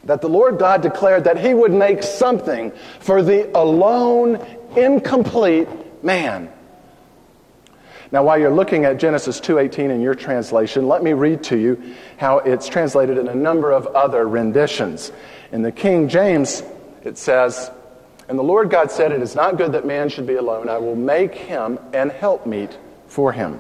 that 0.06 0.22
the 0.22 0.30
Lord 0.30 0.58
God 0.58 0.82
declared 0.82 1.26
that 1.26 1.38
he 1.38 1.54
would 1.54 1.72
make 1.72 2.04
something 2.04 2.72
for 3.00 3.22
the 3.22 3.56
alone, 3.58 4.44
incomplete 4.76 5.68
man. 6.04 6.52
Now, 8.14 8.22
while 8.22 8.38
you're 8.38 8.54
looking 8.54 8.86
at 8.86 8.98
Genesis 8.98 9.40
2:18 9.40 9.90
in 9.90 10.00
your 10.00 10.14
translation, 10.14 10.88
let 10.88 11.02
me 11.02 11.14
read 11.14 11.42
to 11.46 11.58
you 11.58 11.82
how 12.18 12.38
it's 12.38 12.68
translated 12.68 13.18
in 13.18 13.28
a 13.28 13.34
number 13.34 13.72
of 13.72 13.88
other 13.88 14.28
renditions. 14.28 15.12
In 15.52 15.64
the 15.64 15.72
King 15.72 16.08
James, 16.08 16.62
it 17.04 17.18
says, 17.18 17.72
"And 18.30 18.38
the 18.38 18.44
Lord 18.44 18.70
God 18.70 18.92
said, 18.92 19.12
It 19.12 19.24
is 19.24 19.36
not 19.36 19.58
good 19.58 19.72
that 19.72 19.88
man 19.88 20.10
should 20.10 20.28
be 20.28 20.36
alone. 20.36 20.70
I 20.70 20.78
will 20.78 20.96
make 20.96 21.34
him 21.34 21.80
an 21.92 22.12
helpmeet 22.12 22.78
for 23.08 23.32
him." 23.32 23.60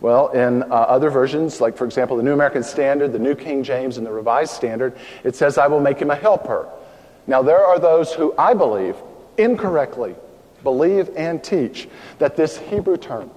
Well, 0.00 0.30
in 0.30 0.64
uh, 0.64 0.74
other 0.74 1.08
versions, 1.08 1.60
like 1.60 1.76
for 1.76 1.84
example 1.84 2.16
the 2.16 2.24
New 2.24 2.32
American 2.32 2.64
Standard, 2.64 3.12
the 3.12 3.20
New 3.20 3.36
King 3.36 3.62
James, 3.62 3.98
and 3.98 4.04
the 4.04 4.10
Revised 4.10 4.50
Standard, 4.50 4.94
it 5.22 5.36
says, 5.36 5.58
"I 5.58 5.68
will 5.68 5.80
make 5.80 6.00
him 6.00 6.10
a 6.10 6.16
helper." 6.16 6.66
Now, 7.28 7.42
there 7.42 7.64
are 7.64 7.78
those 7.78 8.12
who 8.12 8.34
I 8.36 8.54
believe 8.54 8.96
incorrectly 9.36 10.16
believe 10.62 11.10
and 11.16 11.42
teach 11.42 11.88
that 12.18 12.36
this 12.36 12.58
Hebrew 12.58 12.96
term, 12.96 13.30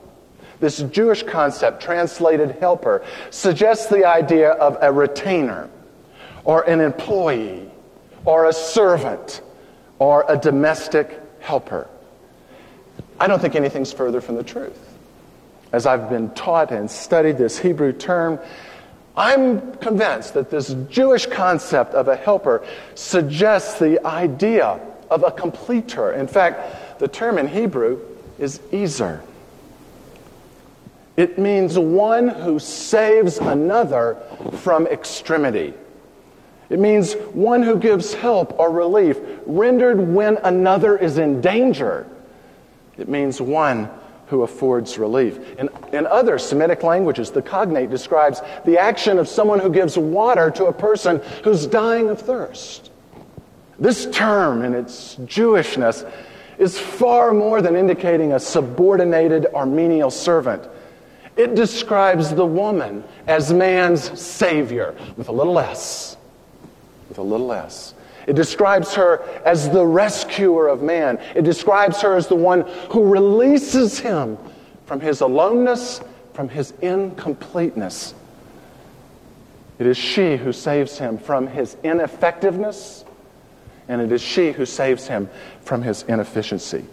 This 0.61 0.77
Jewish 0.77 1.23
concept, 1.23 1.81
translated 1.81 2.51
helper, 2.59 3.03
suggests 3.31 3.87
the 3.87 4.05
idea 4.05 4.51
of 4.51 4.77
a 4.79 4.91
retainer, 4.91 5.69
or 6.43 6.61
an 6.69 6.79
employee, 6.79 7.69
or 8.25 8.45
a 8.45 8.53
servant, 8.53 9.41
or 9.97 10.23
a 10.29 10.37
domestic 10.37 11.19
helper. 11.39 11.89
I 13.19 13.25
don't 13.25 13.41
think 13.41 13.55
anything's 13.55 13.91
further 13.91 14.21
from 14.21 14.35
the 14.35 14.43
truth. 14.43 14.77
As 15.71 15.87
I've 15.87 16.09
been 16.09 16.29
taught 16.31 16.71
and 16.71 16.89
studied 16.89 17.39
this 17.39 17.57
Hebrew 17.57 17.91
term, 17.91 18.39
I'm 19.17 19.73
convinced 19.77 20.35
that 20.35 20.51
this 20.51 20.75
Jewish 20.89 21.25
concept 21.25 21.95
of 21.95 22.07
a 22.07 22.15
helper 22.15 22.63
suggests 22.93 23.79
the 23.79 24.05
idea 24.05 24.79
of 25.09 25.23
a 25.23 25.31
completer. 25.31 26.13
In 26.13 26.27
fact, 26.27 26.75
the 27.01 27.07
term 27.07 27.39
in 27.39 27.47
Hebrew 27.47 27.99
is 28.37 28.61
ezer. 28.71 29.23
It 31.17 31.39
means 31.39 31.77
one 31.77 32.27
who 32.27 32.59
saves 32.59 33.39
another 33.39 34.21
from 34.59 34.85
extremity. 34.85 35.73
It 36.69 36.79
means 36.79 37.13
one 37.33 37.63
who 37.63 37.79
gives 37.79 38.13
help 38.13 38.57
or 38.59 38.69
relief 38.69 39.17
rendered 39.47 39.99
when 39.99 40.37
another 40.43 40.95
is 40.95 41.17
in 41.17 41.41
danger. 41.41 42.05
It 42.99 43.09
means 43.09 43.41
one 43.41 43.89
who 44.27 44.43
affords 44.43 44.99
relief. 44.99 45.39
In, 45.57 45.69
in 45.91 46.05
other 46.05 46.37
Semitic 46.37 46.83
languages, 46.83 47.31
the 47.31 47.41
cognate 47.41 47.89
describes 47.89 48.41
the 48.63 48.77
action 48.77 49.17
of 49.17 49.27
someone 49.27 49.59
who 49.59 49.71
gives 49.71 49.97
water 49.97 50.51
to 50.51 50.65
a 50.65 50.73
person 50.73 51.19
who's 51.43 51.65
dying 51.65 52.09
of 52.09 52.21
thirst. 52.21 52.91
This 53.79 54.05
term, 54.11 54.63
in 54.63 54.75
its 54.75 55.15
Jewishness, 55.15 56.07
is 56.61 56.79
far 56.79 57.33
more 57.33 57.59
than 57.59 57.75
indicating 57.75 58.33
a 58.33 58.39
subordinated 58.39 59.47
or 59.51 59.65
menial 59.65 60.11
servant. 60.11 60.63
It 61.35 61.55
describes 61.55 62.29
the 62.35 62.45
woman 62.45 63.03
as 63.25 63.51
man's 63.51 64.21
savior, 64.21 64.95
with 65.17 65.27
a 65.27 65.31
little 65.31 65.57
s. 65.57 66.17
With 67.09 67.17
a 67.17 67.23
little 67.23 67.51
s. 67.51 67.95
It 68.27 68.35
describes 68.35 68.93
her 68.93 69.23
as 69.43 69.71
the 69.71 69.83
rescuer 69.83 70.67
of 70.67 70.83
man. 70.83 71.17
It 71.35 71.41
describes 71.45 71.99
her 72.03 72.15
as 72.15 72.27
the 72.27 72.35
one 72.35 72.61
who 72.91 73.05
releases 73.05 73.97
him 73.97 74.37
from 74.85 74.99
his 74.99 75.21
aloneness, 75.21 75.99
from 76.33 76.47
his 76.47 76.75
incompleteness. 76.81 78.13
It 79.79 79.87
is 79.87 79.97
she 79.97 80.37
who 80.37 80.53
saves 80.53 80.99
him 80.99 81.17
from 81.17 81.47
his 81.47 81.75
ineffectiveness, 81.83 83.03
and 83.91 84.01
it 84.01 84.09
is 84.13 84.21
she 84.21 84.53
who 84.53 84.65
saves 84.65 85.05
him 85.05 85.29
from 85.63 85.81
his 85.81 86.03
inefficiency. 86.03 86.85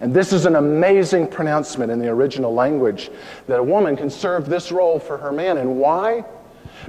And 0.00 0.12
this 0.12 0.34
is 0.34 0.44
an 0.44 0.56
amazing 0.56 1.28
pronouncement 1.28 1.90
in 1.90 1.98
the 1.98 2.08
original 2.08 2.52
language 2.52 3.10
that 3.46 3.58
a 3.58 3.62
woman 3.62 3.96
can 3.96 4.10
serve 4.10 4.44
this 4.44 4.70
role 4.70 4.98
for 4.98 5.16
her 5.16 5.32
man. 5.32 5.56
And 5.56 5.78
why? 5.78 6.26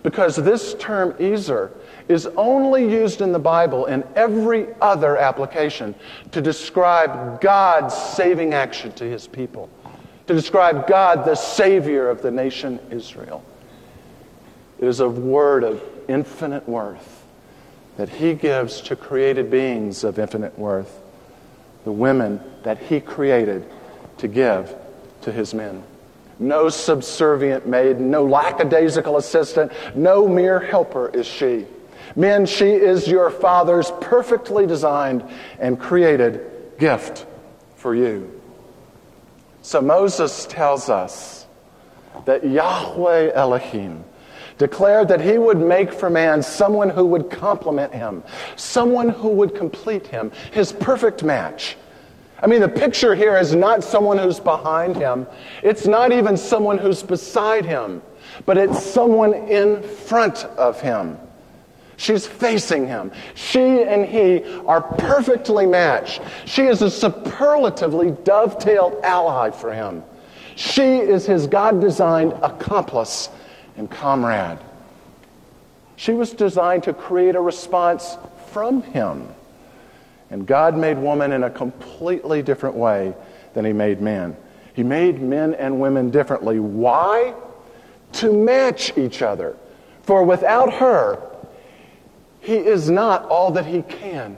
Because 0.03 0.35
this 0.35 0.73
term, 0.79 1.15
Ezer, 1.17 1.71
is 2.09 2.27
only 2.35 2.91
used 2.91 3.21
in 3.21 3.31
the 3.31 3.39
Bible 3.39 3.85
in 3.85 4.03
every 4.17 4.67
other 4.81 5.15
application 5.15 5.95
to 6.31 6.41
describe 6.41 7.39
God's 7.39 7.95
saving 7.95 8.53
action 8.53 8.91
to 8.93 9.05
his 9.05 9.27
people, 9.27 9.69
to 10.27 10.33
describe 10.33 10.87
God, 10.87 11.23
the 11.23 11.35
Savior 11.35 12.09
of 12.09 12.21
the 12.21 12.31
nation 12.31 12.81
Israel. 12.91 13.45
It 14.77 14.87
is 14.89 14.99
a 14.99 15.07
word 15.07 15.63
of 15.63 15.81
infinite 16.09 16.67
worth 16.67 17.16
that 17.97 18.09
he 18.09 18.33
gives 18.33 18.81
to 18.81 18.95
created 18.95 19.51
beings 19.51 20.03
of 20.03 20.17
infinite 20.17 20.57
worth, 20.57 21.01
the 21.83 21.91
women 21.91 22.39
that 22.63 22.77
he 22.77 22.99
created 22.99 23.65
to 24.19 24.27
give 24.27 24.73
to 25.21 25.31
his 25.31 25.53
men. 25.53 25.83
No 26.39 26.69
subservient 26.69 27.67
maid, 27.67 27.99
no 27.99 28.23
lackadaisical 28.23 29.17
assistant, 29.17 29.71
no 29.95 30.27
mere 30.27 30.59
helper 30.59 31.09
is 31.09 31.25
she. 31.25 31.65
Men, 32.15 32.45
she 32.45 32.69
is 32.69 33.07
your 33.07 33.29
Father's 33.31 33.91
perfectly 34.01 34.67
designed 34.67 35.23
and 35.59 35.79
created 35.79 36.77
gift 36.77 37.25
for 37.75 37.95
you. 37.95 38.39
So 39.63 39.81
Moses 39.81 40.45
tells 40.45 40.89
us 40.89 41.45
that 42.25 42.47
Yahweh 42.47 43.31
Elohim 43.33 44.03
declared 44.57 45.07
that 45.07 45.21
he 45.21 45.37
would 45.37 45.57
make 45.57 45.91
for 45.91 46.09
man 46.09 46.41
someone 46.41 46.89
who 46.89 47.05
would 47.05 47.29
complement 47.29 47.93
him, 47.93 48.23
someone 48.55 49.09
who 49.09 49.29
would 49.29 49.55
complete 49.55 50.07
him, 50.07 50.31
his 50.51 50.71
perfect 50.71 51.23
match. 51.23 51.77
I 52.41 52.47
mean, 52.47 52.61
the 52.61 52.69
picture 52.69 53.15
here 53.15 53.37
is 53.37 53.55
not 53.55 53.83
someone 53.83 54.17
who's 54.17 54.39
behind 54.39 54.95
him. 54.95 55.25
It's 55.63 55.87
not 55.87 56.11
even 56.11 56.37
someone 56.37 56.77
who's 56.77 57.01
beside 57.01 57.65
him, 57.65 58.01
but 58.45 58.57
it's 58.57 58.83
someone 58.83 59.33
in 59.33 59.81
front 59.81 60.45
of 60.45 60.79
him. 60.79 61.17
She's 61.97 62.27
facing 62.27 62.87
him. 62.87 63.11
She 63.33 63.81
and 63.81 64.05
he 64.05 64.43
are 64.67 64.81
perfectly 64.81 65.65
matched. 65.65 66.21
She 66.45 66.63
is 66.67 66.83
a 66.83 66.91
superlatively 66.91 68.11
dovetailed 68.23 68.99
ally 69.03 69.49
for 69.49 69.73
him. 69.73 70.03
She 70.55 70.97
is 70.97 71.25
his 71.25 71.47
God 71.47 71.81
designed 71.81 72.33
accomplice 72.43 73.29
and 73.77 73.89
comrade. 73.89 74.57
She 75.95 76.11
was 76.11 76.31
designed 76.31 76.83
to 76.83 76.93
create 76.93 77.35
a 77.35 77.41
response 77.41 78.17
from 78.51 78.81
him. 78.81 79.27
And 80.29 80.45
God 80.45 80.77
made 80.77 80.97
woman 80.97 81.31
in 81.31 81.43
a 81.43 81.49
completely 81.49 82.41
different 82.41 82.75
way 82.75 83.13
than 83.53 83.63
he 83.65 83.73
made 83.73 84.01
man. 84.01 84.35
He 84.73 84.83
made 84.83 85.21
men 85.21 85.53
and 85.55 85.79
women 85.79 86.11
differently. 86.11 86.59
Why? 86.59 87.33
To 88.13 88.31
match 88.31 88.97
each 88.97 89.21
other. 89.21 89.55
For 90.03 90.23
without 90.23 90.73
her, 90.73 91.21
he 92.41 92.55
is 92.55 92.89
not 92.89 93.25
all 93.25 93.51
that 93.51 93.65
he 93.65 93.81
can 93.81 94.37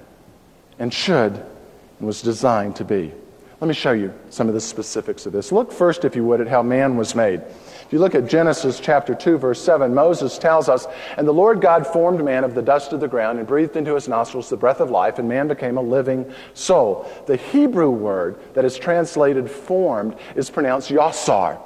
and 0.79 0.93
should 0.93 1.33
and 1.33 2.07
was 2.07 2.21
designed 2.21 2.77
to 2.77 2.85
be. 2.85 3.11
Let 3.59 3.67
me 3.67 3.73
show 3.73 3.91
you 3.91 4.13
some 4.29 4.47
of 4.47 4.53
the 4.53 4.61
specifics 4.61 5.25
of 5.25 5.33
this. 5.33 5.51
Look 5.51 5.71
first, 5.71 6.05
if 6.05 6.15
you 6.15 6.23
would, 6.23 6.39
at 6.39 6.47
how 6.47 6.63
man 6.63 6.95
was 6.95 7.13
made. 7.13 7.41
If 7.89 7.93
you 7.93 7.97
look 7.97 8.13
at 8.13 8.27
Genesis 8.27 8.79
chapter 8.79 9.15
2, 9.15 9.39
verse 9.39 9.59
7, 9.59 9.95
Moses 9.95 10.37
tells 10.37 10.69
us, 10.69 10.85
And 11.17 11.27
the 11.27 11.31
Lord 11.31 11.59
God 11.59 11.87
formed 11.87 12.23
man 12.23 12.43
of 12.43 12.53
the 12.53 12.61
dust 12.61 12.93
of 12.93 12.99
the 12.99 13.07
ground 13.07 13.39
and 13.39 13.47
breathed 13.47 13.75
into 13.75 13.95
his 13.95 14.07
nostrils 14.07 14.47
the 14.47 14.57
breath 14.57 14.79
of 14.79 14.91
life, 14.91 15.17
and 15.17 15.27
man 15.27 15.47
became 15.47 15.75
a 15.75 15.81
living 15.81 16.31
soul. 16.53 17.11
The 17.25 17.37
Hebrew 17.37 17.89
word 17.89 18.37
that 18.53 18.63
is 18.63 18.77
translated 18.77 19.49
formed 19.49 20.15
is 20.35 20.51
pronounced 20.51 20.91
yasar. 20.91 21.59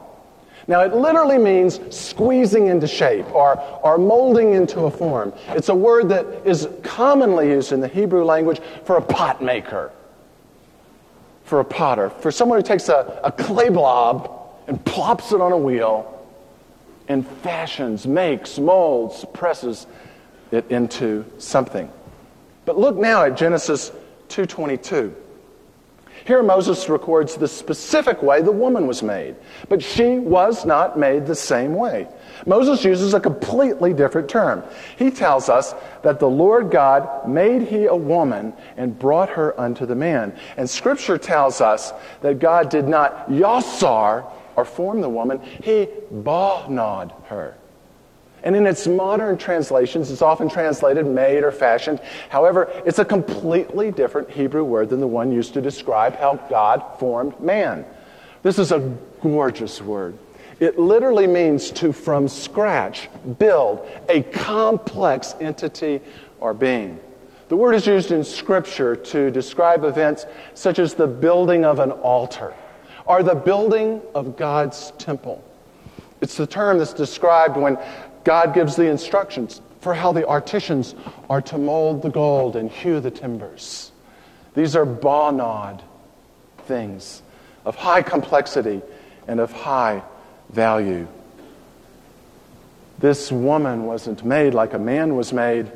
Now, 0.65 0.79
it 0.79 0.95
literally 0.95 1.37
means 1.37 1.81
squeezing 1.93 2.67
into 2.67 2.87
shape 2.87 3.29
or, 3.35 3.59
or 3.83 3.97
molding 3.97 4.53
into 4.53 4.83
a 4.83 4.91
form. 4.91 5.33
It's 5.49 5.67
a 5.67 5.75
word 5.75 6.07
that 6.07 6.25
is 6.45 6.69
commonly 6.83 7.49
used 7.49 7.73
in 7.73 7.81
the 7.81 7.89
Hebrew 7.89 8.23
language 8.23 8.61
for 8.85 8.95
a 8.95 9.01
pot 9.01 9.43
maker, 9.43 9.91
for 11.43 11.59
a 11.59 11.65
potter, 11.65 12.11
for 12.11 12.31
someone 12.31 12.59
who 12.59 12.63
takes 12.63 12.87
a, 12.87 13.19
a 13.25 13.31
clay 13.33 13.67
blob 13.67 14.39
and 14.67 14.83
plops 14.85 15.31
it 15.31 15.41
on 15.41 15.51
a 15.51 15.57
wheel 15.57 16.09
and 17.07 17.27
fashions, 17.27 18.07
makes, 18.07 18.57
molds, 18.57 19.25
presses 19.33 19.87
it 20.51 20.69
into 20.71 21.25
something. 21.37 21.91
But 22.65 22.77
look 22.77 22.95
now 22.95 23.23
at 23.23 23.35
Genesis 23.35 23.91
2:22. 24.29 25.13
Here, 26.25 26.41
Moses 26.41 26.87
records 26.87 27.35
the 27.35 27.49
specific 27.49 28.23
way 28.23 28.41
the 28.41 28.51
woman 28.51 28.87
was 28.87 29.03
made, 29.03 29.35
but 29.67 29.83
she 29.83 30.19
was 30.19 30.63
not 30.63 30.97
made 30.97 31.25
the 31.25 31.35
same 31.35 31.75
way. 31.75 32.07
Moses 32.45 32.85
uses 32.85 33.13
a 33.13 33.19
completely 33.19 33.93
different 33.93 34.29
term. 34.29 34.63
He 34.95 35.11
tells 35.11 35.49
us 35.49 35.75
that 36.01 36.19
the 36.19 36.29
Lord 36.29 36.71
God 36.71 37.27
made 37.27 37.63
he 37.63 37.87
a 37.87 37.95
woman 37.95 38.53
and 38.77 38.97
brought 38.97 39.29
her 39.31 39.59
unto 39.59 39.85
the 39.85 39.95
man. 39.95 40.33
And 40.55 40.69
Scripture 40.69 41.17
tells 41.17 41.59
us 41.59 41.91
that 42.21 42.39
God 42.39 42.69
did 42.69 42.87
not 42.87 43.29
yasar 43.29 44.23
or 44.55 44.65
form 44.65 45.01
the 45.01 45.09
woman, 45.09 45.41
he 45.61 45.87
bonod 46.11 47.11
her. 47.25 47.55
And 48.43 48.57
in 48.57 48.67
its 48.67 48.87
modern 48.87 49.37
translations, 49.37 50.11
it's 50.11 50.21
often 50.21 50.49
translated 50.49 51.05
made 51.05 51.43
or 51.43 51.51
fashioned. 51.51 52.01
However, 52.29 52.69
it's 52.85 52.99
a 52.99 53.05
completely 53.05 53.89
different 53.89 54.29
Hebrew 54.29 54.65
word 54.65 54.89
than 54.89 54.99
the 54.99 55.07
one 55.07 55.31
used 55.31 55.53
to 55.53 55.61
describe 55.61 56.17
how 56.17 56.35
God 56.49 56.83
formed 56.99 57.39
man. 57.39 57.85
This 58.41 58.59
is 58.59 58.73
a 58.73 58.79
gorgeous 59.21 59.81
word. 59.81 60.17
It 60.59 60.77
literally 60.77 61.25
means 61.25 61.71
to, 61.71 61.93
from 61.93 62.27
scratch, 62.27 63.09
build 63.39 63.87
a 64.09 64.23
complex 64.23 65.35
entity 65.39 66.01
or 66.41 66.53
being. 66.53 66.99
The 67.47 67.55
word 67.55 67.75
is 67.75 67.87
used 67.87 68.11
in 68.11 68.23
Scripture 68.25 68.95
to 68.95 69.31
describe 69.31 69.85
events 69.85 70.25
such 70.53 70.79
as 70.79 70.93
the 70.93 71.07
building 71.07 71.63
of 71.63 71.79
an 71.79 71.91
altar 71.91 72.53
or 73.05 73.23
the 73.23 73.35
building 73.35 74.01
of 74.15 74.37
God's 74.37 74.91
temple. 74.97 75.43
It's 76.21 76.37
the 76.37 76.47
term 76.47 76.77
that's 76.77 76.93
described 76.93 77.57
when 77.57 77.77
God 78.23 78.53
gives 78.53 78.75
the 78.75 78.87
instructions 78.87 79.61
for 79.81 79.93
how 79.93 80.13
the 80.13 80.25
artisans 80.25 80.95
are 81.29 81.41
to 81.41 81.57
mold 81.57 82.01
the 82.01 82.09
gold 82.09 82.55
and 82.55 82.71
hew 82.71 83.01
the 83.01 83.11
timbers. 83.11 83.91
These 84.55 84.75
are 84.75 84.85
bonod 84.85 85.81
things 86.59 87.21
of 87.65 87.75
high 87.75 88.01
complexity 88.01 88.81
and 89.27 89.39
of 89.39 89.51
high 89.51 90.01
value. 90.49 91.07
This 92.99 93.31
woman 93.31 93.85
wasn't 93.85 94.23
made 94.23 94.53
like 94.53 94.73
a 94.73 94.79
man 94.79 95.15
was 95.15 95.33
made, 95.33 95.69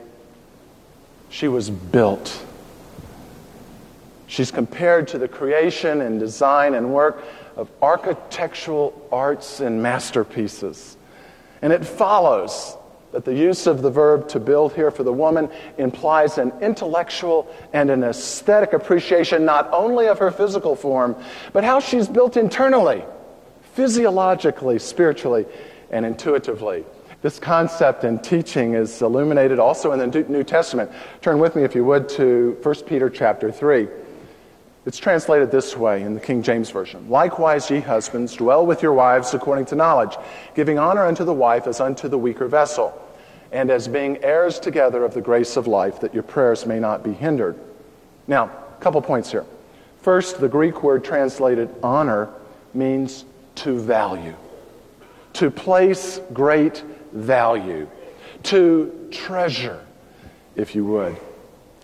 she 1.29 1.49
was 1.49 1.69
built. 1.69 2.45
She's 4.27 4.51
compared 4.51 5.07
to 5.09 5.17
the 5.17 5.27
creation 5.27 6.01
and 6.01 6.19
design 6.19 6.73
and 6.75 6.93
work 6.93 7.23
of 7.55 7.69
architectural 7.81 9.07
arts 9.11 9.61
and 9.61 9.81
masterpieces. 9.81 10.97
And 11.61 11.73
it 11.73 11.85
follows 11.85 12.77
that 13.13 13.23
the 13.23 13.33
use 13.33 13.67
of 13.67 13.81
the 13.81 13.89
verb 13.89 14.27
to 14.29 14.39
build 14.39 14.73
here 14.73 14.91
for 14.91 15.03
the 15.03 15.13
woman 15.13 15.49
implies 15.77 16.37
an 16.37 16.51
intellectual 16.61 17.47
and 17.71 17.89
an 17.89 18.03
aesthetic 18.03 18.73
appreciation 18.73 19.45
not 19.45 19.69
only 19.71 20.07
of 20.07 20.19
her 20.19 20.29
physical 20.29 20.75
form, 20.75 21.15
but 21.53 21.63
how 21.63 21.79
she's 21.79 22.07
built 22.07 22.35
internally, 22.35 23.03
physiologically, 23.73 24.77
spiritually, 24.77 25.45
and 25.89 26.05
intuitively. 26.05 26.83
This 27.21 27.39
concept 27.39 28.03
and 28.03 28.21
teaching 28.21 28.73
is 28.73 29.01
illuminated 29.01 29.57
also 29.57 29.93
in 29.93 29.99
the 29.99 30.23
New 30.23 30.43
Testament. 30.43 30.91
Turn 31.21 31.39
with 31.39 31.55
me, 31.55 31.63
if 31.63 31.73
you 31.73 31.85
would, 31.85 32.09
to 32.09 32.57
1 32.61 32.75
Peter 32.85 33.09
chapter 33.09 33.51
3. 33.51 33.87
It's 34.87 34.97
translated 34.97 35.51
this 35.51 35.75
way 35.75 36.01
in 36.01 36.13
the 36.13 36.21
King 36.21 36.41
James 36.41 36.69
Version 36.69 37.09
Likewise, 37.09 37.69
ye 37.69 37.81
husbands, 37.81 38.33
dwell 38.37 38.65
with 38.65 38.81
your 38.81 38.93
wives 38.93 39.33
according 39.33 39.65
to 39.65 39.75
knowledge, 39.75 40.15
giving 40.55 40.79
honor 40.79 41.05
unto 41.05 41.25
the 41.25 41.33
wife 41.33 41.67
as 41.67 41.81
unto 41.81 42.07
the 42.07 42.17
weaker 42.17 42.47
vessel, 42.47 42.97
and 43.51 43.69
as 43.69 43.89
being 43.89 44.23
heirs 44.23 44.61
together 44.61 45.03
of 45.03 45.13
the 45.13 45.19
grace 45.19 45.57
of 45.57 45.67
life, 45.67 45.99
that 45.99 46.13
your 46.13 46.23
prayers 46.23 46.65
may 46.65 46.79
not 46.79 47.03
be 47.03 47.11
hindered. 47.11 47.59
Now, 48.27 48.45
a 48.45 48.81
couple 48.81 49.01
points 49.01 49.29
here. 49.29 49.43
First, 50.03 50.39
the 50.39 50.47
Greek 50.47 50.81
word 50.81 51.03
translated 51.03 51.67
honor 51.83 52.29
means 52.73 53.25
to 53.55 53.77
value, 53.77 54.37
to 55.33 55.51
place 55.51 56.21
great 56.31 56.81
value, 57.11 57.89
to 58.43 59.09
treasure, 59.11 59.85
if 60.55 60.75
you 60.75 60.85
would. 60.85 61.17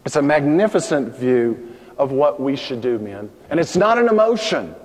It's 0.06 0.16
a 0.16 0.22
magnificent 0.22 1.18
view 1.18 1.73
of 1.98 2.12
what 2.12 2.40
we 2.40 2.56
should 2.56 2.82
do, 2.82 2.98
men. 3.00 3.30
And 3.50 3.60
it's 3.60 3.76
not 3.76 3.98
an 3.98 4.08
emotion. 4.08 4.76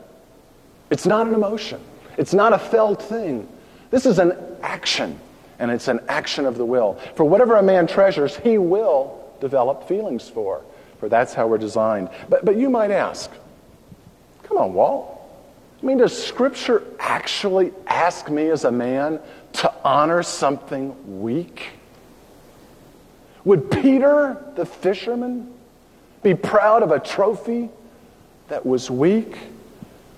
It's 0.90 1.07
not 1.07 1.27
an 1.27 1.35
emotion. 1.35 1.81
It's 2.16 2.35
not 2.35 2.53
a 2.53 2.59
felt 2.59 3.03
thing. 3.03 3.49
This 3.90 4.07
is 4.07 4.18
an 4.18 4.33
action, 4.62 5.18
and 5.59 5.71
it's 5.71 5.88
an 5.88 6.01
action 6.09 6.47
of 6.47 6.59
the 6.59 6.64
will. 6.64 6.94
For 7.14 7.25
whatever 7.25 7.57
a 7.57 7.62
man 7.62 7.87
treasures, 7.87 8.37
he 8.37 8.59
will 8.59 9.18
develop 9.40 9.87
feelings 9.87 10.29
for, 10.29 10.62
for 10.99 11.09
that's 11.09 11.33
how 11.33 11.47
we're 11.47 11.59
designed. 11.59 12.11
But, 12.29 12.44
but 12.44 12.57
you 12.57 12.68
might 12.68 12.90
ask, 12.90 13.31
come 14.42 14.59
on, 14.59 14.75
Walt. 14.75 15.14
I 15.81 15.87
mean, 15.87 15.99
does 15.99 16.21
Scripture 16.21 16.83
actually 16.99 17.73
ask 17.87 18.29
me 18.29 18.51
as 18.51 18.64
a 18.64 18.73
man 18.73 19.21
to 19.55 19.73
honor 19.85 20.25
something 20.25 21.21
weak? 21.21 21.68
Would 23.44 23.71
Peter 23.71 24.42
the 24.57 24.66
fisherman 24.66 25.55
be 26.23 26.35
proud 26.35 26.83
of 26.83 26.91
a 26.91 26.99
trophy 26.99 27.71
that 28.49 28.65
was 28.65 28.91
weak 28.91 29.37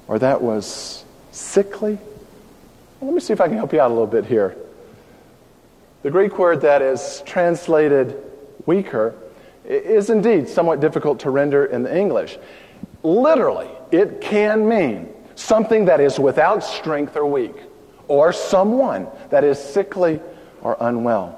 or 0.08 0.18
that 0.18 0.40
was 0.42 1.04
sickly? 1.32 1.98
Let 3.00 3.14
me 3.14 3.20
see 3.20 3.32
if 3.32 3.40
I 3.40 3.48
can 3.48 3.56
help 3.56 3.72
you 3.72 3.80
out 3.80 3.90
a 3.90 3.94
little 3.94 4.06
bit 4.06 4.26
here. 4.26 4.56
The 6.02 6.10
Greek 6.10 6.38
word 6.38 6.62
that 6.62 6.82
is 6.82 7.22
translated 7.26 8.16
weaker 8.66 9.14
is 9.64 10.10
indeed 10.10 10.48
somewhat 10.48 10.80
difficult 10.80 11.20
to 11.20 11.30
render 11.30 11.64
in 11.64 11.82
the 11.82 11.96
English. 11.96 12.38
Literally, 13.02 13.68
it 13.90 14.20
can 14.20 14.68
mean 14.68 15.08
something 15.34 15.86
that 15.86 16.00
is 16.00 16.18
without 16.18 16.62
strength 16.62 17.16
or 17.16 17.26
weak, 17.26 17.54
or 18.08 18.32
someone 18.32 19.06
that 19.30 19.44
is 19.44 19.62
sickly 19.62 20.20
or 20.62 20.76
unwell. 20.80 21.36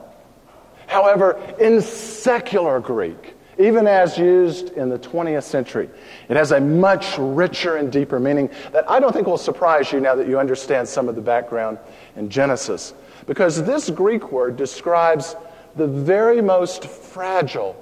However, 0.87 1.41
in 1.61 1.81
secular 1.81 2.81
Greek, 2.81 3.35
even 3.63 3.87
as 3.87 4.19
used 4.19 4.71
in 4.71 4.89
the 4.89 4.99
20th 4.99 5.45
century. 5.45 5.89
It 6.29 6.37
has 6.37 6.51
a 6.51 6.61
much 6.61 7.17
richer 7.19 7.77
and 7.77 7.93
deeper 7.93 8.19
meaning 8.19 8.51
that 8.73 8.91
I 8.91 8.99
don't 8.99 9.13
think 9.13 9.27
will 9.27 9.39
surprise 9.39 9.93
you 9.93 10.01
now 10.01 10.17
that 10.17 10.27
you 10.27 10.39
understand 10.39 10.89
some 10.89 11.09
of 11.09 11.15
the 11.15 11.21
background 11.21 11.79
in 12.17 12.29
Genesis. 12.29 12.93
Because 13.27 13.63
this 13.63 13.89
Greek 13.89 14.33
word 14.33 14.57
describes 14.57 15.37
the 15.77 15.87
very 15.87 16.43
most 16.43 16.87
fragile 16.87 17.77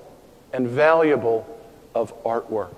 and 0.52 0.68
valuable 0.68 1.46
of 1.94 2.12
artwork. 2.24 2.76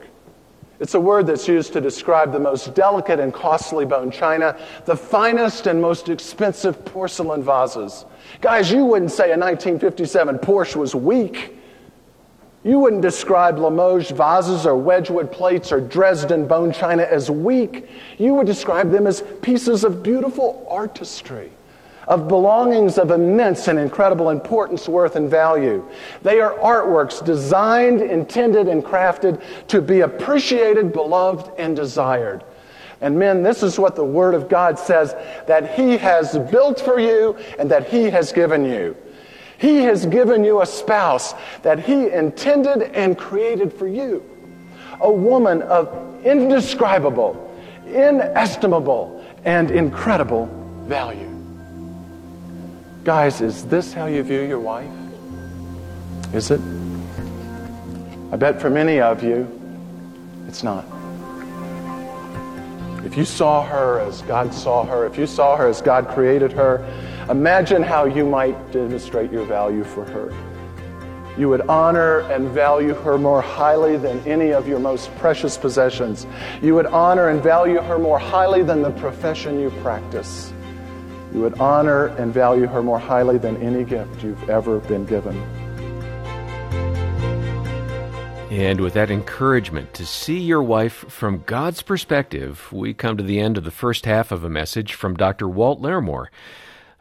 It's 0.78 0.94
a 0.94 1.00
word 1.00 1.26
that's 1.26 1.46
used 1.46 1.72
to 1.74 1.80
describe 1.80 2.32
the 2.32 2.40
most 2.40 2.74
delicate 2.74 3.20
and 3.20 3.32
costly 3.32 3.84
bone 3.84 4.10
china, 4.10 4.58
the 4.84 4.96
finest 4.96 5.66
and 5.66 5.80
most 5.80 6.08
expensive 6.08 6.84
porcelain 6.84 7.42
vases. 7.42 8.04
Guys, 8.40 8.70
you 8.70 8.84
wouldn't 8.84 9.12
say 9.12 9.26
a 9.26 9.38
1957 9.38 10.38
Porsche 10.38 10.76
was 10.76 10.94
weak. 10.94 11.56
You 12.64 12.78
wouldn't 12.78 13.02
describe 13.02 13.58
Limoges 13.58 14.12
vases 14.12 14.66
or 14.66 14.76
Wedgwood 14.76 15.32
plates 15.32 15.72
or 15.72 15.80
Dresden 15.80 16.46
bone 16.46 16.72
china 16.72 17.02
as 17.02 17.28
weak. 17.28 17.88
You 18.18 18.34
would 18.34 18.46
describe 18.46 18.92
them 18.92 19.08
as 19.08 19.24
pieces 19.42 19.82
of 19.82 20.02
beautiful 20.04 20.64
artistry, 20.70 21.50
of 22.06 22.28
belongings 22.28 22.98
of 22.98 23.10
immense 23.10 23.66
and 23.66 23.80
incredible 23.80 24.30
importance, 24.30 24.88
worth, 24.88 25.16
and 25.16 25.28
value. 25.28 25.84
They 26.22 26.40
are 26.40 26.54
artworks 26.58 27.24
designed, 27.24 28.00
intended, 28.00 28.68
and 28.68 28.84
crafted 28.84 29.42
to 29.66 29.82
be 29.82 30.00
appreciated, 30.00 30.92
beloved, 30.92 31.50
and 31.58 31.74
desired. 31.74 32.44
And 33.00 33.18
men, 33.18 33.42
this 33.42 33.64
is 33.64 33.80
what 33.80 33.96
the 33.96 34.04
Word 34.04 34.34
of 34.34 34.48
God 34.48 34.78
says 34.78 35.16
that 35.48 35.74
He 35.74 35.96
has 35.96 36.38
built 36.52 36.80
for 36.80 37.00
you 37.00 37.36
and 37.58 37.68
that 37.72 37.88
He 37.88 38.04
has 38.04 38.30
given 38.30 38.64
you. 38.64 38.96
He 39.62 39.84
has 39.84 40.06
given 40.06 40.42
you 40.42 40.60
a 40.60 40.66
spouse 40.66 41.36
that 41.62 41.78
He 41.78 42.10
intended 42.10 42.82
and 42.82 43.16
created 43.16 43.72
for 43.72 43.86
you. 43.86 44.28
A 45.00 45.10
woman 45.10 45.62
of 45.62 46.26
indescribable, 46.26 47.56
inestimable, 47.86 49.24
and 49.44 49.70
incredible 49.70 50.46
value. 50.88 51.28
Guys, 53.04 53.40
is 53.40 53.64
this 53.66 53.92
how 53.92 54.06
you 54.06 54.24
view 54.24 54.40
your 54.40 54.58
wife? 54.58 54.90
Is 56.34 56.50
it? 56.50 56.60
I 58.32 58.36
bet 58.36 58.60
for 58.60 58.68
many 58.68 59.00
of 59.00 59.22
you, 59.22 59.46
it's 60.48 60.64
not. 60.64 60.84
If 63.04 63.16
you 63.16 63.24
saw 63.24 63.64
her 63.64 64.00
as 64.00 64.22
God 64.22 64.52
saw 64.52 64.84
her, 64.86 65.06
if 65.06 65.16
you 65.16 65.28
saw 65.28 65.56
her 65.56 65.68
as 65.68 65.80
God 65.80 66.08
created 66.08 66.50
her, 66.50 66.84
Imagine 67.32 67.82
how 67.82 68.04
you 68.04 68.26
might 68.26 68.72
demonstrate 68.72 69.32
your 69.32 69.46
value 69.46 69.84
for 69.84 70.04
her. 70.04 70.30
You 71.38 71.48
would 71.48 71.62
honor 71.62 72.18
and 72.30 72.50
value 72.50 72.92
her 72.92 73.16
more 73.16 73.40
highly 73.40 73.96
than 73.96 74.18
any 74.26 74.52
of 74.52 74.68
your 74.68 74.78
most 74.78 75.10
precious 75.16 75.56
possessions. 75.56 76.26
You 76.60 76.74
would 76.74 76.84
honor 76.84 77.30
and 77.30 77.42
value 77.42 77.80
her 77.80 77.98
more 77.98 78.18
highly 78.18 78.62
than 78.62 78.82
the 78.82 78.90
profession 78.90 79.58
you 79.58 79.70
practice. 79.80 80.52
You 81.32 81.40
would 81.40 81.58
honor 81.58 82.08
and 82.18 82.34
value 82.34 82.66
her 82.66 82.82
more 82.82 82.98
highly 82.98 83.38
than 83.38 83.56
any 83.62 83.84
gift 83.84 84.22
you've 84.22 84.50
ever 84.50 84.80
been 84.80 85.06
given. 85.06 85.34
And 88.50 88.78
with 88.78 88.92
that 88.92 89.10
encouragement 89.10 89.94
to 89.94 90.04
see 90.04 90.38
your 90.38 90.62
wife 90.62 91.06
from 91.08 91.44
God's 91.46 91.80
perspective, 91.80 92.70
we 92.70 92.92
come 92.92 93.16
to 93.16 93.24
the 93.24 93.40
end 93.40 93.56
of 93.56 93.64
the 93.64 93.70
first 93.70 94.04
half 94.04 94.32
of 94.32 94.44
a 94.44 94.50
message 94.50 94.92
from 94.92 95.14
Dr. 95.14 95.48
Walt 95.48 95.80
Larimore. 95.80 96.26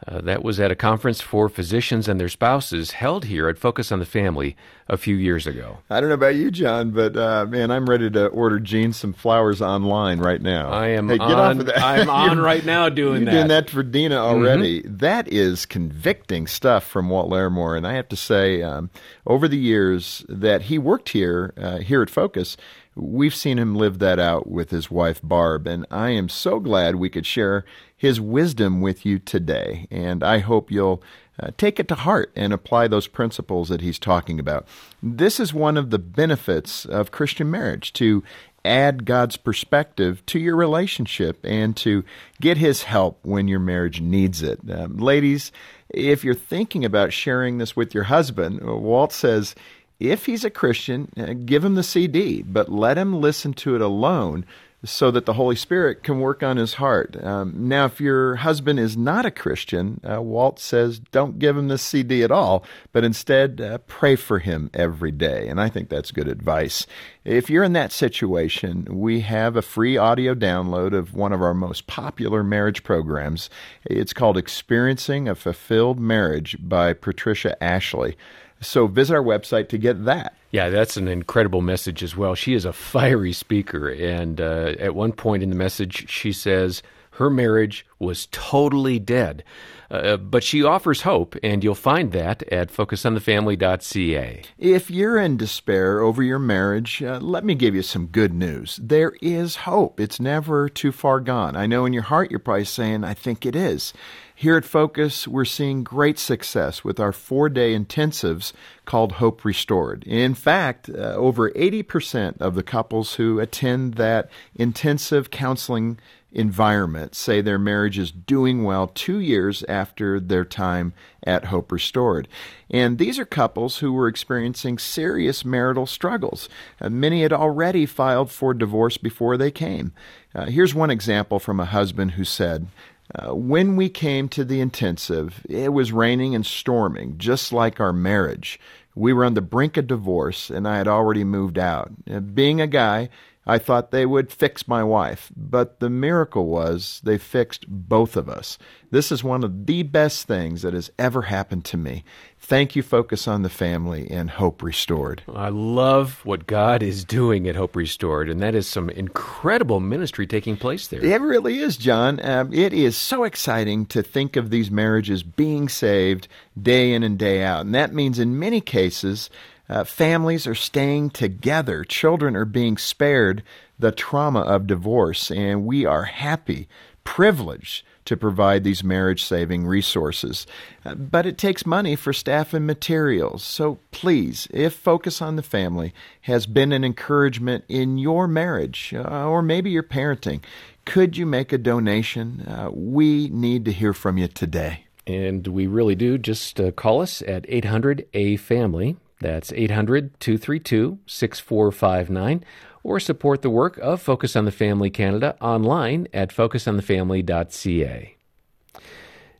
Uh, 0.06 0.20
that 0.20 0.42
was 0.42 0.58
at 0.58 0.70
a 0.70 0.74
conference 0.74 1.20
for 1.20 1.48
physicians 1.48 2.08
and 2.08 2.18
their 2.18 2.28
spouses 2.28 2.92
held 2.92 3.26
here 3.26 3.48
at 3.48 3.56
Focus 3.56 3.92
on 3.92 4.00
the 4.00 4.04
Family 4.04 4.56
a 4.88 4.96
few 4.96 5.14
years 5.14 5.46
ago. 5.46 5.78
I 5.88 6.00
don't 6.00 6.08
know 6.08 6.16
about 6.16 6.34
you, 6.34 6.50
John, 6.50 6.90
but 6.90 7.16
uh, 7.16 7.46
man, 7.48 7.70
I'm 7.70 7.88
ready 7.88 8.10
to 8.10 8.26
order 8.26 8.58
Jean 8.58 8.92
some 8.92 9.12
flowers 9.12 9.62
online 9.62 10.18
right 10.18 10.42
now. 10.42 10.70
I 10.70 10.88
am. 10.88 11.08
Hey, 11.08 11.18
get 11.18 11.30
on, 11.30 11.56
off 11.56 11.60
of 11.60 11.66
that. 11.66 11.82
I'm 11.82 12.10
on 12.32 12.40
right 12.40 12.64
now 12.64 12.88
doing 12.88 13.26
that. 13.26 13.30
Doing 13.30 13.48
that 13.48 13.70
for 13.70 13.84
Dena 13.84 14.16
already. 14.16 14.82
Mm-hmm. 14.82 14.96
That 14.96 15.28
is 15.28 15.66
convicting 15.66 16.48
stuff 16.48 16.84
from 16.84 17.08
Walt 17.08 17.30
Larimore, 17.30 17.76
and 17.76 17.86
I 17.86 17.92
have 17.92 18.08
to 18.08 18.16
say, 18.16 18.60
um, 18.60 18.90
over 19.24 19.46
the 19.46 19.58
years 19.58 20.26
that 20.28 20.62
he 20.62 20.78
worked 20.78 21.10
here, 21.10 21.54
uh, 21.56 21.78
here 21.78 22.02
at 22.02 22.10
Focus. 22.10 22.56
We've 22.94 23.34
seen 23.34 23.58
him 23.58 23.74
live 23.74 24.00
that 24.00 24.18
out 24.18 24.50
with 24.50 24.68
his 24.68 24.90
wife 24.90 25.18
Barb, 25.22 25.66
and 25.66 25.86
I 25.90 26.10
am 26.10 26.28
so 26.28 26.60
glad 26.60 26.96
we 26.96 27.08
could 27.08 27.24
share 27.24 27.64
his 28.02 28.20
wisdom 28.20 28.80
with 28.80 29.06
you 29.06 29.16
today. 29.20 29.86
And 29.88 30.24
I 30.24 30.38
hope 30.38 30.72
you'll 30.72 31.04
uh, 31.40 31.52
take 31.56 31.78
it 31.78 31.86
to 31.86 31.94
heart 31.94 32.32
and 32.34 32.52
apply 32.52 32.88
those 32.88 33.06
principles 33.06 33.68
that 33.68 33.80
he's 33.80 33.96
talking 33.96 34.40
about. 34.40 34.66
This 35.00 35.38
is 35.38 35.54
one 35.54 35.76
of 35.76 35.90
the 35.90 36.00
benefits 36.00 36.84
of 36.84 37.12
Christian 37.12 37.48
marriage 37.48 37.92
to 37.92 38.24
add 38.64 39.04
God's 39.04 39.36
perspective 39.36 40.26
to 40.26 40.40
your 40.40 40.56
relationship 40.56 41.38
and 41.44 41.76
to 41.76 42.02
get 42.40 42.56
his 42.56 42.82
help 42.82 43.20
when 43.22 43.46
your 43.46 43.60
marriage 43.60 44.00
needs 44.00 44.42
it. 44.42 44.58
Um, 44.68 44.96
ladies, 44.96 45.52
if 45.88 46.24
you're 46.24 46.34
thinking 46.34 46.84
about 46.84 47.12
sharing 47.12 47.58
this 47.58 47.76
with 47.76 47.94
your 47.94 48.04
husband, 48.04 48.62
Walt 48.64 49.12
says, 49.12 49.54
if 50.00 50.26
he's 50.26 50.44
a 50.44 50.50
Christian, 50.50 51.08
uh, 51.16 51.34
give 51.34 51.64
him 51.64 51.76
the 51.76 51.84
CD, 51.84 52.42
but 52.42 52.68
let 52.68 52.98
him 52.98 53.20
listen 53.20 53.54
to 53.54 53.76
it 53.76 53.80
alone 53.80 54.44
so 54.84 55.12
that 55.12 55.26
the 55.26 55.34
Holy 55.34 55.54
Spirit 55.54 56.02
can 56.02 56.18
work 56.18 56.42
on 56.42 56.56
his 56.56 56.74
heart. 56.74 57.16
Um, 57.22 57.68
now, 57.68 57.84
if 57.84 58.00
your 58.00 58.36
husband 58.36 58.80
is 58.80 58.96
not 58.96 59.24
a 59.24 59.30
Christian, 59.30 60.00
uh, 60.08 60.20
Walt 60.20 60.58
says 60.58 60.98
don't 60.98 61.38
give 61.38 61.56
him 61.56 61.68
this 61.68 61.82
CD 61.82 62.22
at 62.22 62.32
all, 62.32 62.64
but 62.92 63.04
instead 63.04 63.60
uh, 63.60 63.78
pray 63.78 64.16
for 64.16 64.40
him 64.40 64.70
every 64.74 65.12
day. 65.12 65.46
And 65.48 65.60
I 65.60 65.68
think 65.68 65.88
that's 65.88 66.10
good 66.10 66.26
advice. 66.26 66.86
If 67.24 67.48
you're 67.48 67.62
in 67.62 67.74
that 67.74 67.92
situation, 67.92 68.86
we 68.90 69.20
have 69.20 69.56
a 69.56 69.62
free 69.62 69.96
audio 69.96 70.34
download 70.34 70.92
of 70.92 71.14
one 71.14 71.32
of 71.32 71.42
our 71.42 71.54
most 71.54 71.86
popular 71.86 72.42
marriage 72.42 72.82
programs. 72.82 73.50
It's 73.84 74.12
called 74.12 74.36
Experiencing 74.36 75.28
a 75.28 75.36
Fulfilled 75.36 76.00
Marriage 76.00 76.56
by 76.60 76.92
Patricia 76.92 77.62
Ashley. 77.62 78.16
So 78.60 78.88
visit 78.88 79.14
our 79.14 79.22
website 79.22 79.68
to 79.68 79.78
get 79.78 80.04
that. 80.04 80.36
Yeah, 80.52 80.68
that's 80.68 80.98
an 80.98 81.08
incredible 81.08 81.62
message 81.62 82.02
as 82.02 82.14
well. 82.14 82.34
She 82.34 82.52
is 82.52 82.66
a 82.66 82.74
fiery 82.74 83.32
speaker. 83.32 83.88
And 83.88 84.40
uh, 84.40 84.74
at 84.78 84.94
one 84.94 85.12
point 85.12 85.42
in 85.42 85.48
the 85.48 85.56
message, 85.56 86.08
she 86.10 86.30
says 86.32 86.82
her 87.12 87.30
marriage 87.30 87.86
was 87.98 88.28
totally 88.30 88.98
dead. 88.98 89.44
Uh, 89.90 90.16
but 90.16 90.42
she 90.42 90.62
offers 90.62 91.02
hope, 91.02 91.36
and 91.42 91.62
you'll 91.62 91.74
find 91.74 92.12
that 92.12 92.42
at 92.44 92.72
focusonthefamily.ca. 92.72 94.42
If 94.58 94.90
you're 94.90 95.18
in 95.18 95.36
despair 95.36 96.00
over 96.00 96.22
your 96.22 96.38
marriage, 96.38 97.02
uh, 97.02 97.18
let 97.20 97.44
me 97.44 97.54
give 97.54 97.74
you 97.74 97.82
some 97.82 98.06
good 98.06 98.32
news. 98.32 98.78
There 98.82 99.12
is 99.20 99.56
hope. 99.56 100.00
It's 100.00 100.18
never 100.18 100.70
too 100.70 100.92
far 100.92 101.20
gone. 101.20 101.56
I 101.56 101.66
know 101.66 101.84
in 101.84 101.92
your 101.92 102.04
heart 102.04 102.30
you're 102.30 102.40
probably 102.40 102.64
saying, 102.64 103.04
I 103.04 103.12
think 103.12 103.44
it 103.44 103.54
is. 103.54 103.92
Here 104.42 104.56
at 104.56 104.64
Focus, 104.64 105.28
we're 105.28 105.44
seeing 105.44 105.84
great 105.84 106.18
success 106.18 106.82
with 106.82 106.98
our 106.98 107.12
four 107.12 107.48
day 107.48 107.78
intensives 107.78 108.52
called 108.84 109.12
Hope 109.12 109.44
Restored. 109.44 110.02
In 110.02 110.34
fact, 110.34 110.88
uh, 110.90 111.14
over 111.14 111.52
80% 111.52 112.40
of 112.40 112.56
the 112.56 112.64
couples 112.64 113.14
who 113.14 113.38
attend 113.38 113.94
that 113.94 114.28
intensive 114.56 115.30
counseling 115.30 116.00
environment 116.32 117.14
say 117.14 117.40
their 117.40 117.58
marriage 117.58 117.98
is 117.98 118.10
doing 118.10 118.64
well 118.64 118.88
two 118.88 119.20
years 119.20 119.62
after 119.68 120.18
their 120.18 120.44
time 120.44 120.92
at 121.24 121.44
Hope 121.44 121.70
Restored. 121.70 122.26
And 122.68 122.98
these 122.98 123.20
are 123.20 123.24
couples 123.24 123.78
who 123.78 123.92
were 123.92 124.08
experiencing 124.08 124.78
serious 124.78 125.44
marital 125.44 125.86
struggles. 125.86 126.48
Uh, 126.80 126.88
many 126.90 127.22
had 127.22 127.32
already 127.32 127.86
filed 127.86 128.30
for 128.30 128.54
divorce 128.54 128.96
before 128.96 129.36
they 129.36 129.52
came. 129.52 129.92
Uh, 130.34 130.46
here's 130.46 130.74
one 130.74 130.90
example 130.90 131.38
from 131.38 131.60
a 131.60 131.66
husband 131.66 132.12
who 132.12 132.24
said, 132.24 132.66
uh, 133.14 133.34
when 133.34 133.76
we 133.76 133.88
came 133.88 134.28
to 134.30 134.44
the 134.44 134.60
intensive, 134.60 135.44
it 135.48 135.72
was 135.72 135.92
raining 135.92 136.34
and 136.34 136.46
storming, 136.46 137.18
just 137.18 137.52
like 137.52 137.80
our 137.80 137.92
marriage. 137.92 138.58
We 138.94 139.12
were 139.12 139.24
on 139.24 139.34
the 139.34 139.42
brink 139.42 139.76
of 139.76 139.86
divorce, 139.86 140.50
and 140.50 140.66
I 140.66 140.78
had 140.78 140.88
already 140.88 141.24
moved 141.24 141.58
out. 141.58 141.90
Uh, 142.10 142.20
being 142.20 142.60
a 142.60 142.66
guy, 142.66 143.08
I 143.44 143.58
thought 143.58 143.90
they 143.90 144.06
would 144.06 144.32
fix 144.32 144.68
my 144.68 144.84
wife, 144.84 145.32
but 145.36 145.80
the 145.80 145.90
miracle 145.90 146.46
was 146.46 147.00
they 147.02 147.18
fixed 147.18 147.66
both 147.68 148.16
of 148.16 148.28
us. 148.28 148.56
This 148.92 149.10
is 149.10 149.24
one 149.24 149.42
of 149.42 149.66
the 149.66 149.82
best 149.82 150.28
things 150.28 150.62
that 150.62 150.74
has 150.74 150.90
ever 150.98 151.22
happened 151.22 151.64
to 151.66 151.76
me. 151.76 152.04
Thank 152.38 152.76
you, 152.76 152.82
Focus 152.82 153.26
on 153.26 153.42
the 153.42 153.48
Family 153.48 154.08
and 154.10 154.30
Hope 154.30 154.62
Restored. 154.62 155.22
I 155.32 155.48
love 155.48 156.20
what 156.24 156.46
God 156.46 156.82
is 156.82 157.04
doing 157.04 157.48
at 157.48 157.56
Hope 157.56 157.74
Restored, 157.74 158.28
and 158.28 158.40
that 158.42 158.54
is 158.54 158.66
some 158.66 158.90
incredible 158.90 159.80
ministry 159.80 160.26
taking 160.26 160.56
place 160.56 160.86
there. 160.86 161.04
It 161.04 161.20
really 161.20 161.58
is, 161.58 161.76
John. 161.76 162.24
Um, 162.24 162.52
it 162.52 162.72
is 162.72 162.96
so 162.96 163.24
exciting 163.24 163.86
to 163.86 164.02
think 164.02 164.36
of 164.36 164.50
these 164.50 164.70
marriages 164.70 165.22
being 165.22 165.68
saved 165.68 166.28
day 166.60 166.92
in 166.92 167.02
and 167.02 167.18
day 167.18 167.42
out. 167.42 167.62
And 167.62 167.74
that 167.74 167.94
means, 167.94 168.18
in 168.18 168.38
many 168.38 168.60
cases, 168.60 169.30
uh, 169.68 169.84
families 169.84 170.46
are 170.46 170.54
staying 170.54 171.10
together. 171.10 171.84
Children 171.84 172.36
are 172.36 172.44
being 172.44 172.76
spared 172.76 173.42
the 173.78 173.92
trauma 173.92 174.40
of 174.40 174.66
divorce, 174.66 175.30
and 175.30 175.66
we 175.66 175.84
are 175.84 176.04
happy, 176.04 176.68
privileged 177.04 177.84
to 178.04 178.16
provide 178.16 178.64
these 178.64 178.82
marriage 178.82 179.24
saving 179.24 179.66
resources. 179.66 180.46
Uh, 180.84 180.94
but 180.94 181.26
it 181.26 181.38
takes 181.38 181.64
money 181.64 181.94
for 181.94 182.12
staff 182.12 182.52
and 182.52 182.66
materials. 182.66 183.42
So 183.42 183.78
please, 183.90 184.48
if 184.50 184.74
Focus 184.74 185.22
on 185.22 185.36
the 185.36 185.42
Family 185.42 185.92
has 186.22 186.46
been 186.46 186.72
an 186.72 186.84
encouragement 186.84 187.64
in 187.68 187.98
your 187.98 188.26
marriage 188.26 188.92
uh, 188.96 189.28
or 189.28 189.42
maybe 189.42 189.70
your 189.70 189.84
parenting, 189.84 190.42
could 190.84 191.16
you 191.16 191.26
make 191.26 191.52
a 191.52 191.58
donation? 191.58 192.40
Uh, 192.46 192.70
we 192.72 193.28
need 193.28 193.64
to 193.66 193.72
hear 193.72 193.92
from 193.92 194.18
you 194.18 194.28
today. 194.28 194.86
And 195.06 195.46
we 195.46 195.66
really 195.66 195.94
do. 195.94 196.18
Just 196.18 196.60
uh, 196.60 196.70
call 196.72 197.02
us 197.02 197.22
at 197.22 197.44
800 197.48 198.06
A 198.14 198.36
Family. 198.36 198.96
That's 199.22 199.52
800 199.52 200.18
232 200.20 200.98
6459 201.06 202.44
or 202.82 203.00
support 203.00 203.42
the 203.42 203.50
work 203.50 203.78
of 203.78 204.02
Focus 204.02 204.36
on 204.36 204.44
the 204.44 204.52
Family 204.52 204.90
Canada 204.90 205.36
online 205.40 206.08
at 206.12 206.30
focusonthefamily.ca. 206.30 208.16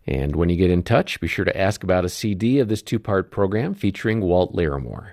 And 0.06 0.34
when 0.34 0.48
you 0.48 0.56
get 0.56 0.70
in 0.70 0.82
touch, 0.82 1.20
be 1.20 1.28
sure 1.28 1.44
to 1.44 1.56
ask 1.56 1.84
about 1.84 2.04
a 2.04 2.08
CD 2.08 2.58
of 2.58 2.68
this 2.68 2.82
two 2.82 2.98
part 2.98 3.30
program 3.30 3.74
featuring 3.74 4.20
Walt 4.20 4.54
Larimore. 4.54 5.12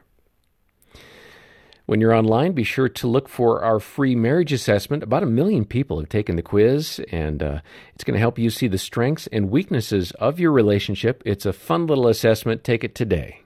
When 1.86 2.02
you're 2.02 2.14
online, 2.14 2.52
be 2.52 2.64
sure 2.64 2.88
to 2.88 3.08
look 3.08 3.28
for 3.28 3.64
our 3.64 3.80
free 3.80 4.14
marriage 4.14 4.54
assessment. 4.54 5.02
About 5.02 5.24
a 5.24 5.28
million 5.28 5.66
people 5.66 6.00
have 6.00 6.10
taken 6.10 6.36
the 6.36 6.44
quiz, 6.44 7.02
and 7.12 7.42
uh, 7.42 7.62
it's 7.96 8.04
going 8.04 8.14
to 8.14 8.20
help 8.20 8.38
you 8.38 8.52
see 8.52 8.68
the 8.68 8.78
strengths 8.78 9.26
and 9.28 9.50
weaknesses 9.50 10.12
of 10.12 10.40
your 10.40 10.52
relationship. 10.52 11.24
It's 11.26 11.48
a 11.48 11.54
fun 11.54 11.88
little 11.88 12.08
assessment. 12.08 12.64
Take 12.64 12.84
it 12.84 12.94
today. 12.94 13.42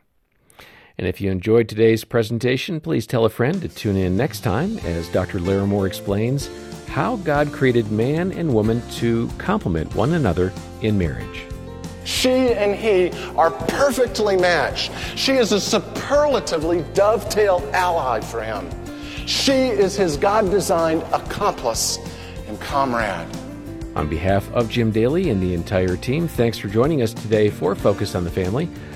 And 0.98 1.08
if 1.08 1.20
you 1.20 1.32
enjoyed 1.32 1.68
today's 1.68 2.04
presentation, 2.04 2.80
please 2.80 3.08
tell 3.08 3.26
a 3.26 3.30
friend 3.30 3.60
to 3.62 3.68
tune 3.68 3.96
in 3.96 4.16
next 4.16 4.42
time 4.42 4.78
as 4.80 5.10
Dr. 5.10 5.40
Larimore 5.40 5.88
explains 5.88 6.50
how 6.88 7.16
God 7.18 7.52
created 7.52 7.92
man 7.92 8.32
and 8.32 8.54
woman 8.54 8.82
to 8.92 9.28
complement 9.40 9.96
one 9.96 10.14
another 10.14 10.54
in 10.82 10.96
marriage. 10.98 11.48
She 12.04 12.30
and 12.30 12.76
he 12.76 13.10
are 13.36 13.50
perfectly 13.50 14.38
matched. 14.38 14.92
She 15.16 15.34
is 15.34 15.52
a 15.52 15.60
superlatively 15.60 16.86
dovetail 16.94 17.68
ally 17.74 18.20
for 18.20 18.44
him. 18.44 18.70
She 19.26 19.52
is 19.52 19.96
his 19.96 20.16
God 20.16 20.52
designed 20.52 21.02
accomplice 21.12 21.98
and 22.48 22.60
comrade. 22.60 23.28
On 23.96 24.08
behalf 24.08 24.52
of 24.54 24.70
Jim 24.70 24.92
Daly 24.92 25.30
and 25.30 25.42
the 25.42 25.54
entire 25.56 25.96
team, 25.96 26.28
thanks 26.28 26.58
for 26.58 26.68
joining 26.68 27.02
us 27.02 27.14
today 27.14 27.50
for 27.50 27.74
Focus 27.74 28.14
on 28.14 28.24
the 28.24 28.30
Family. 28.30 28.70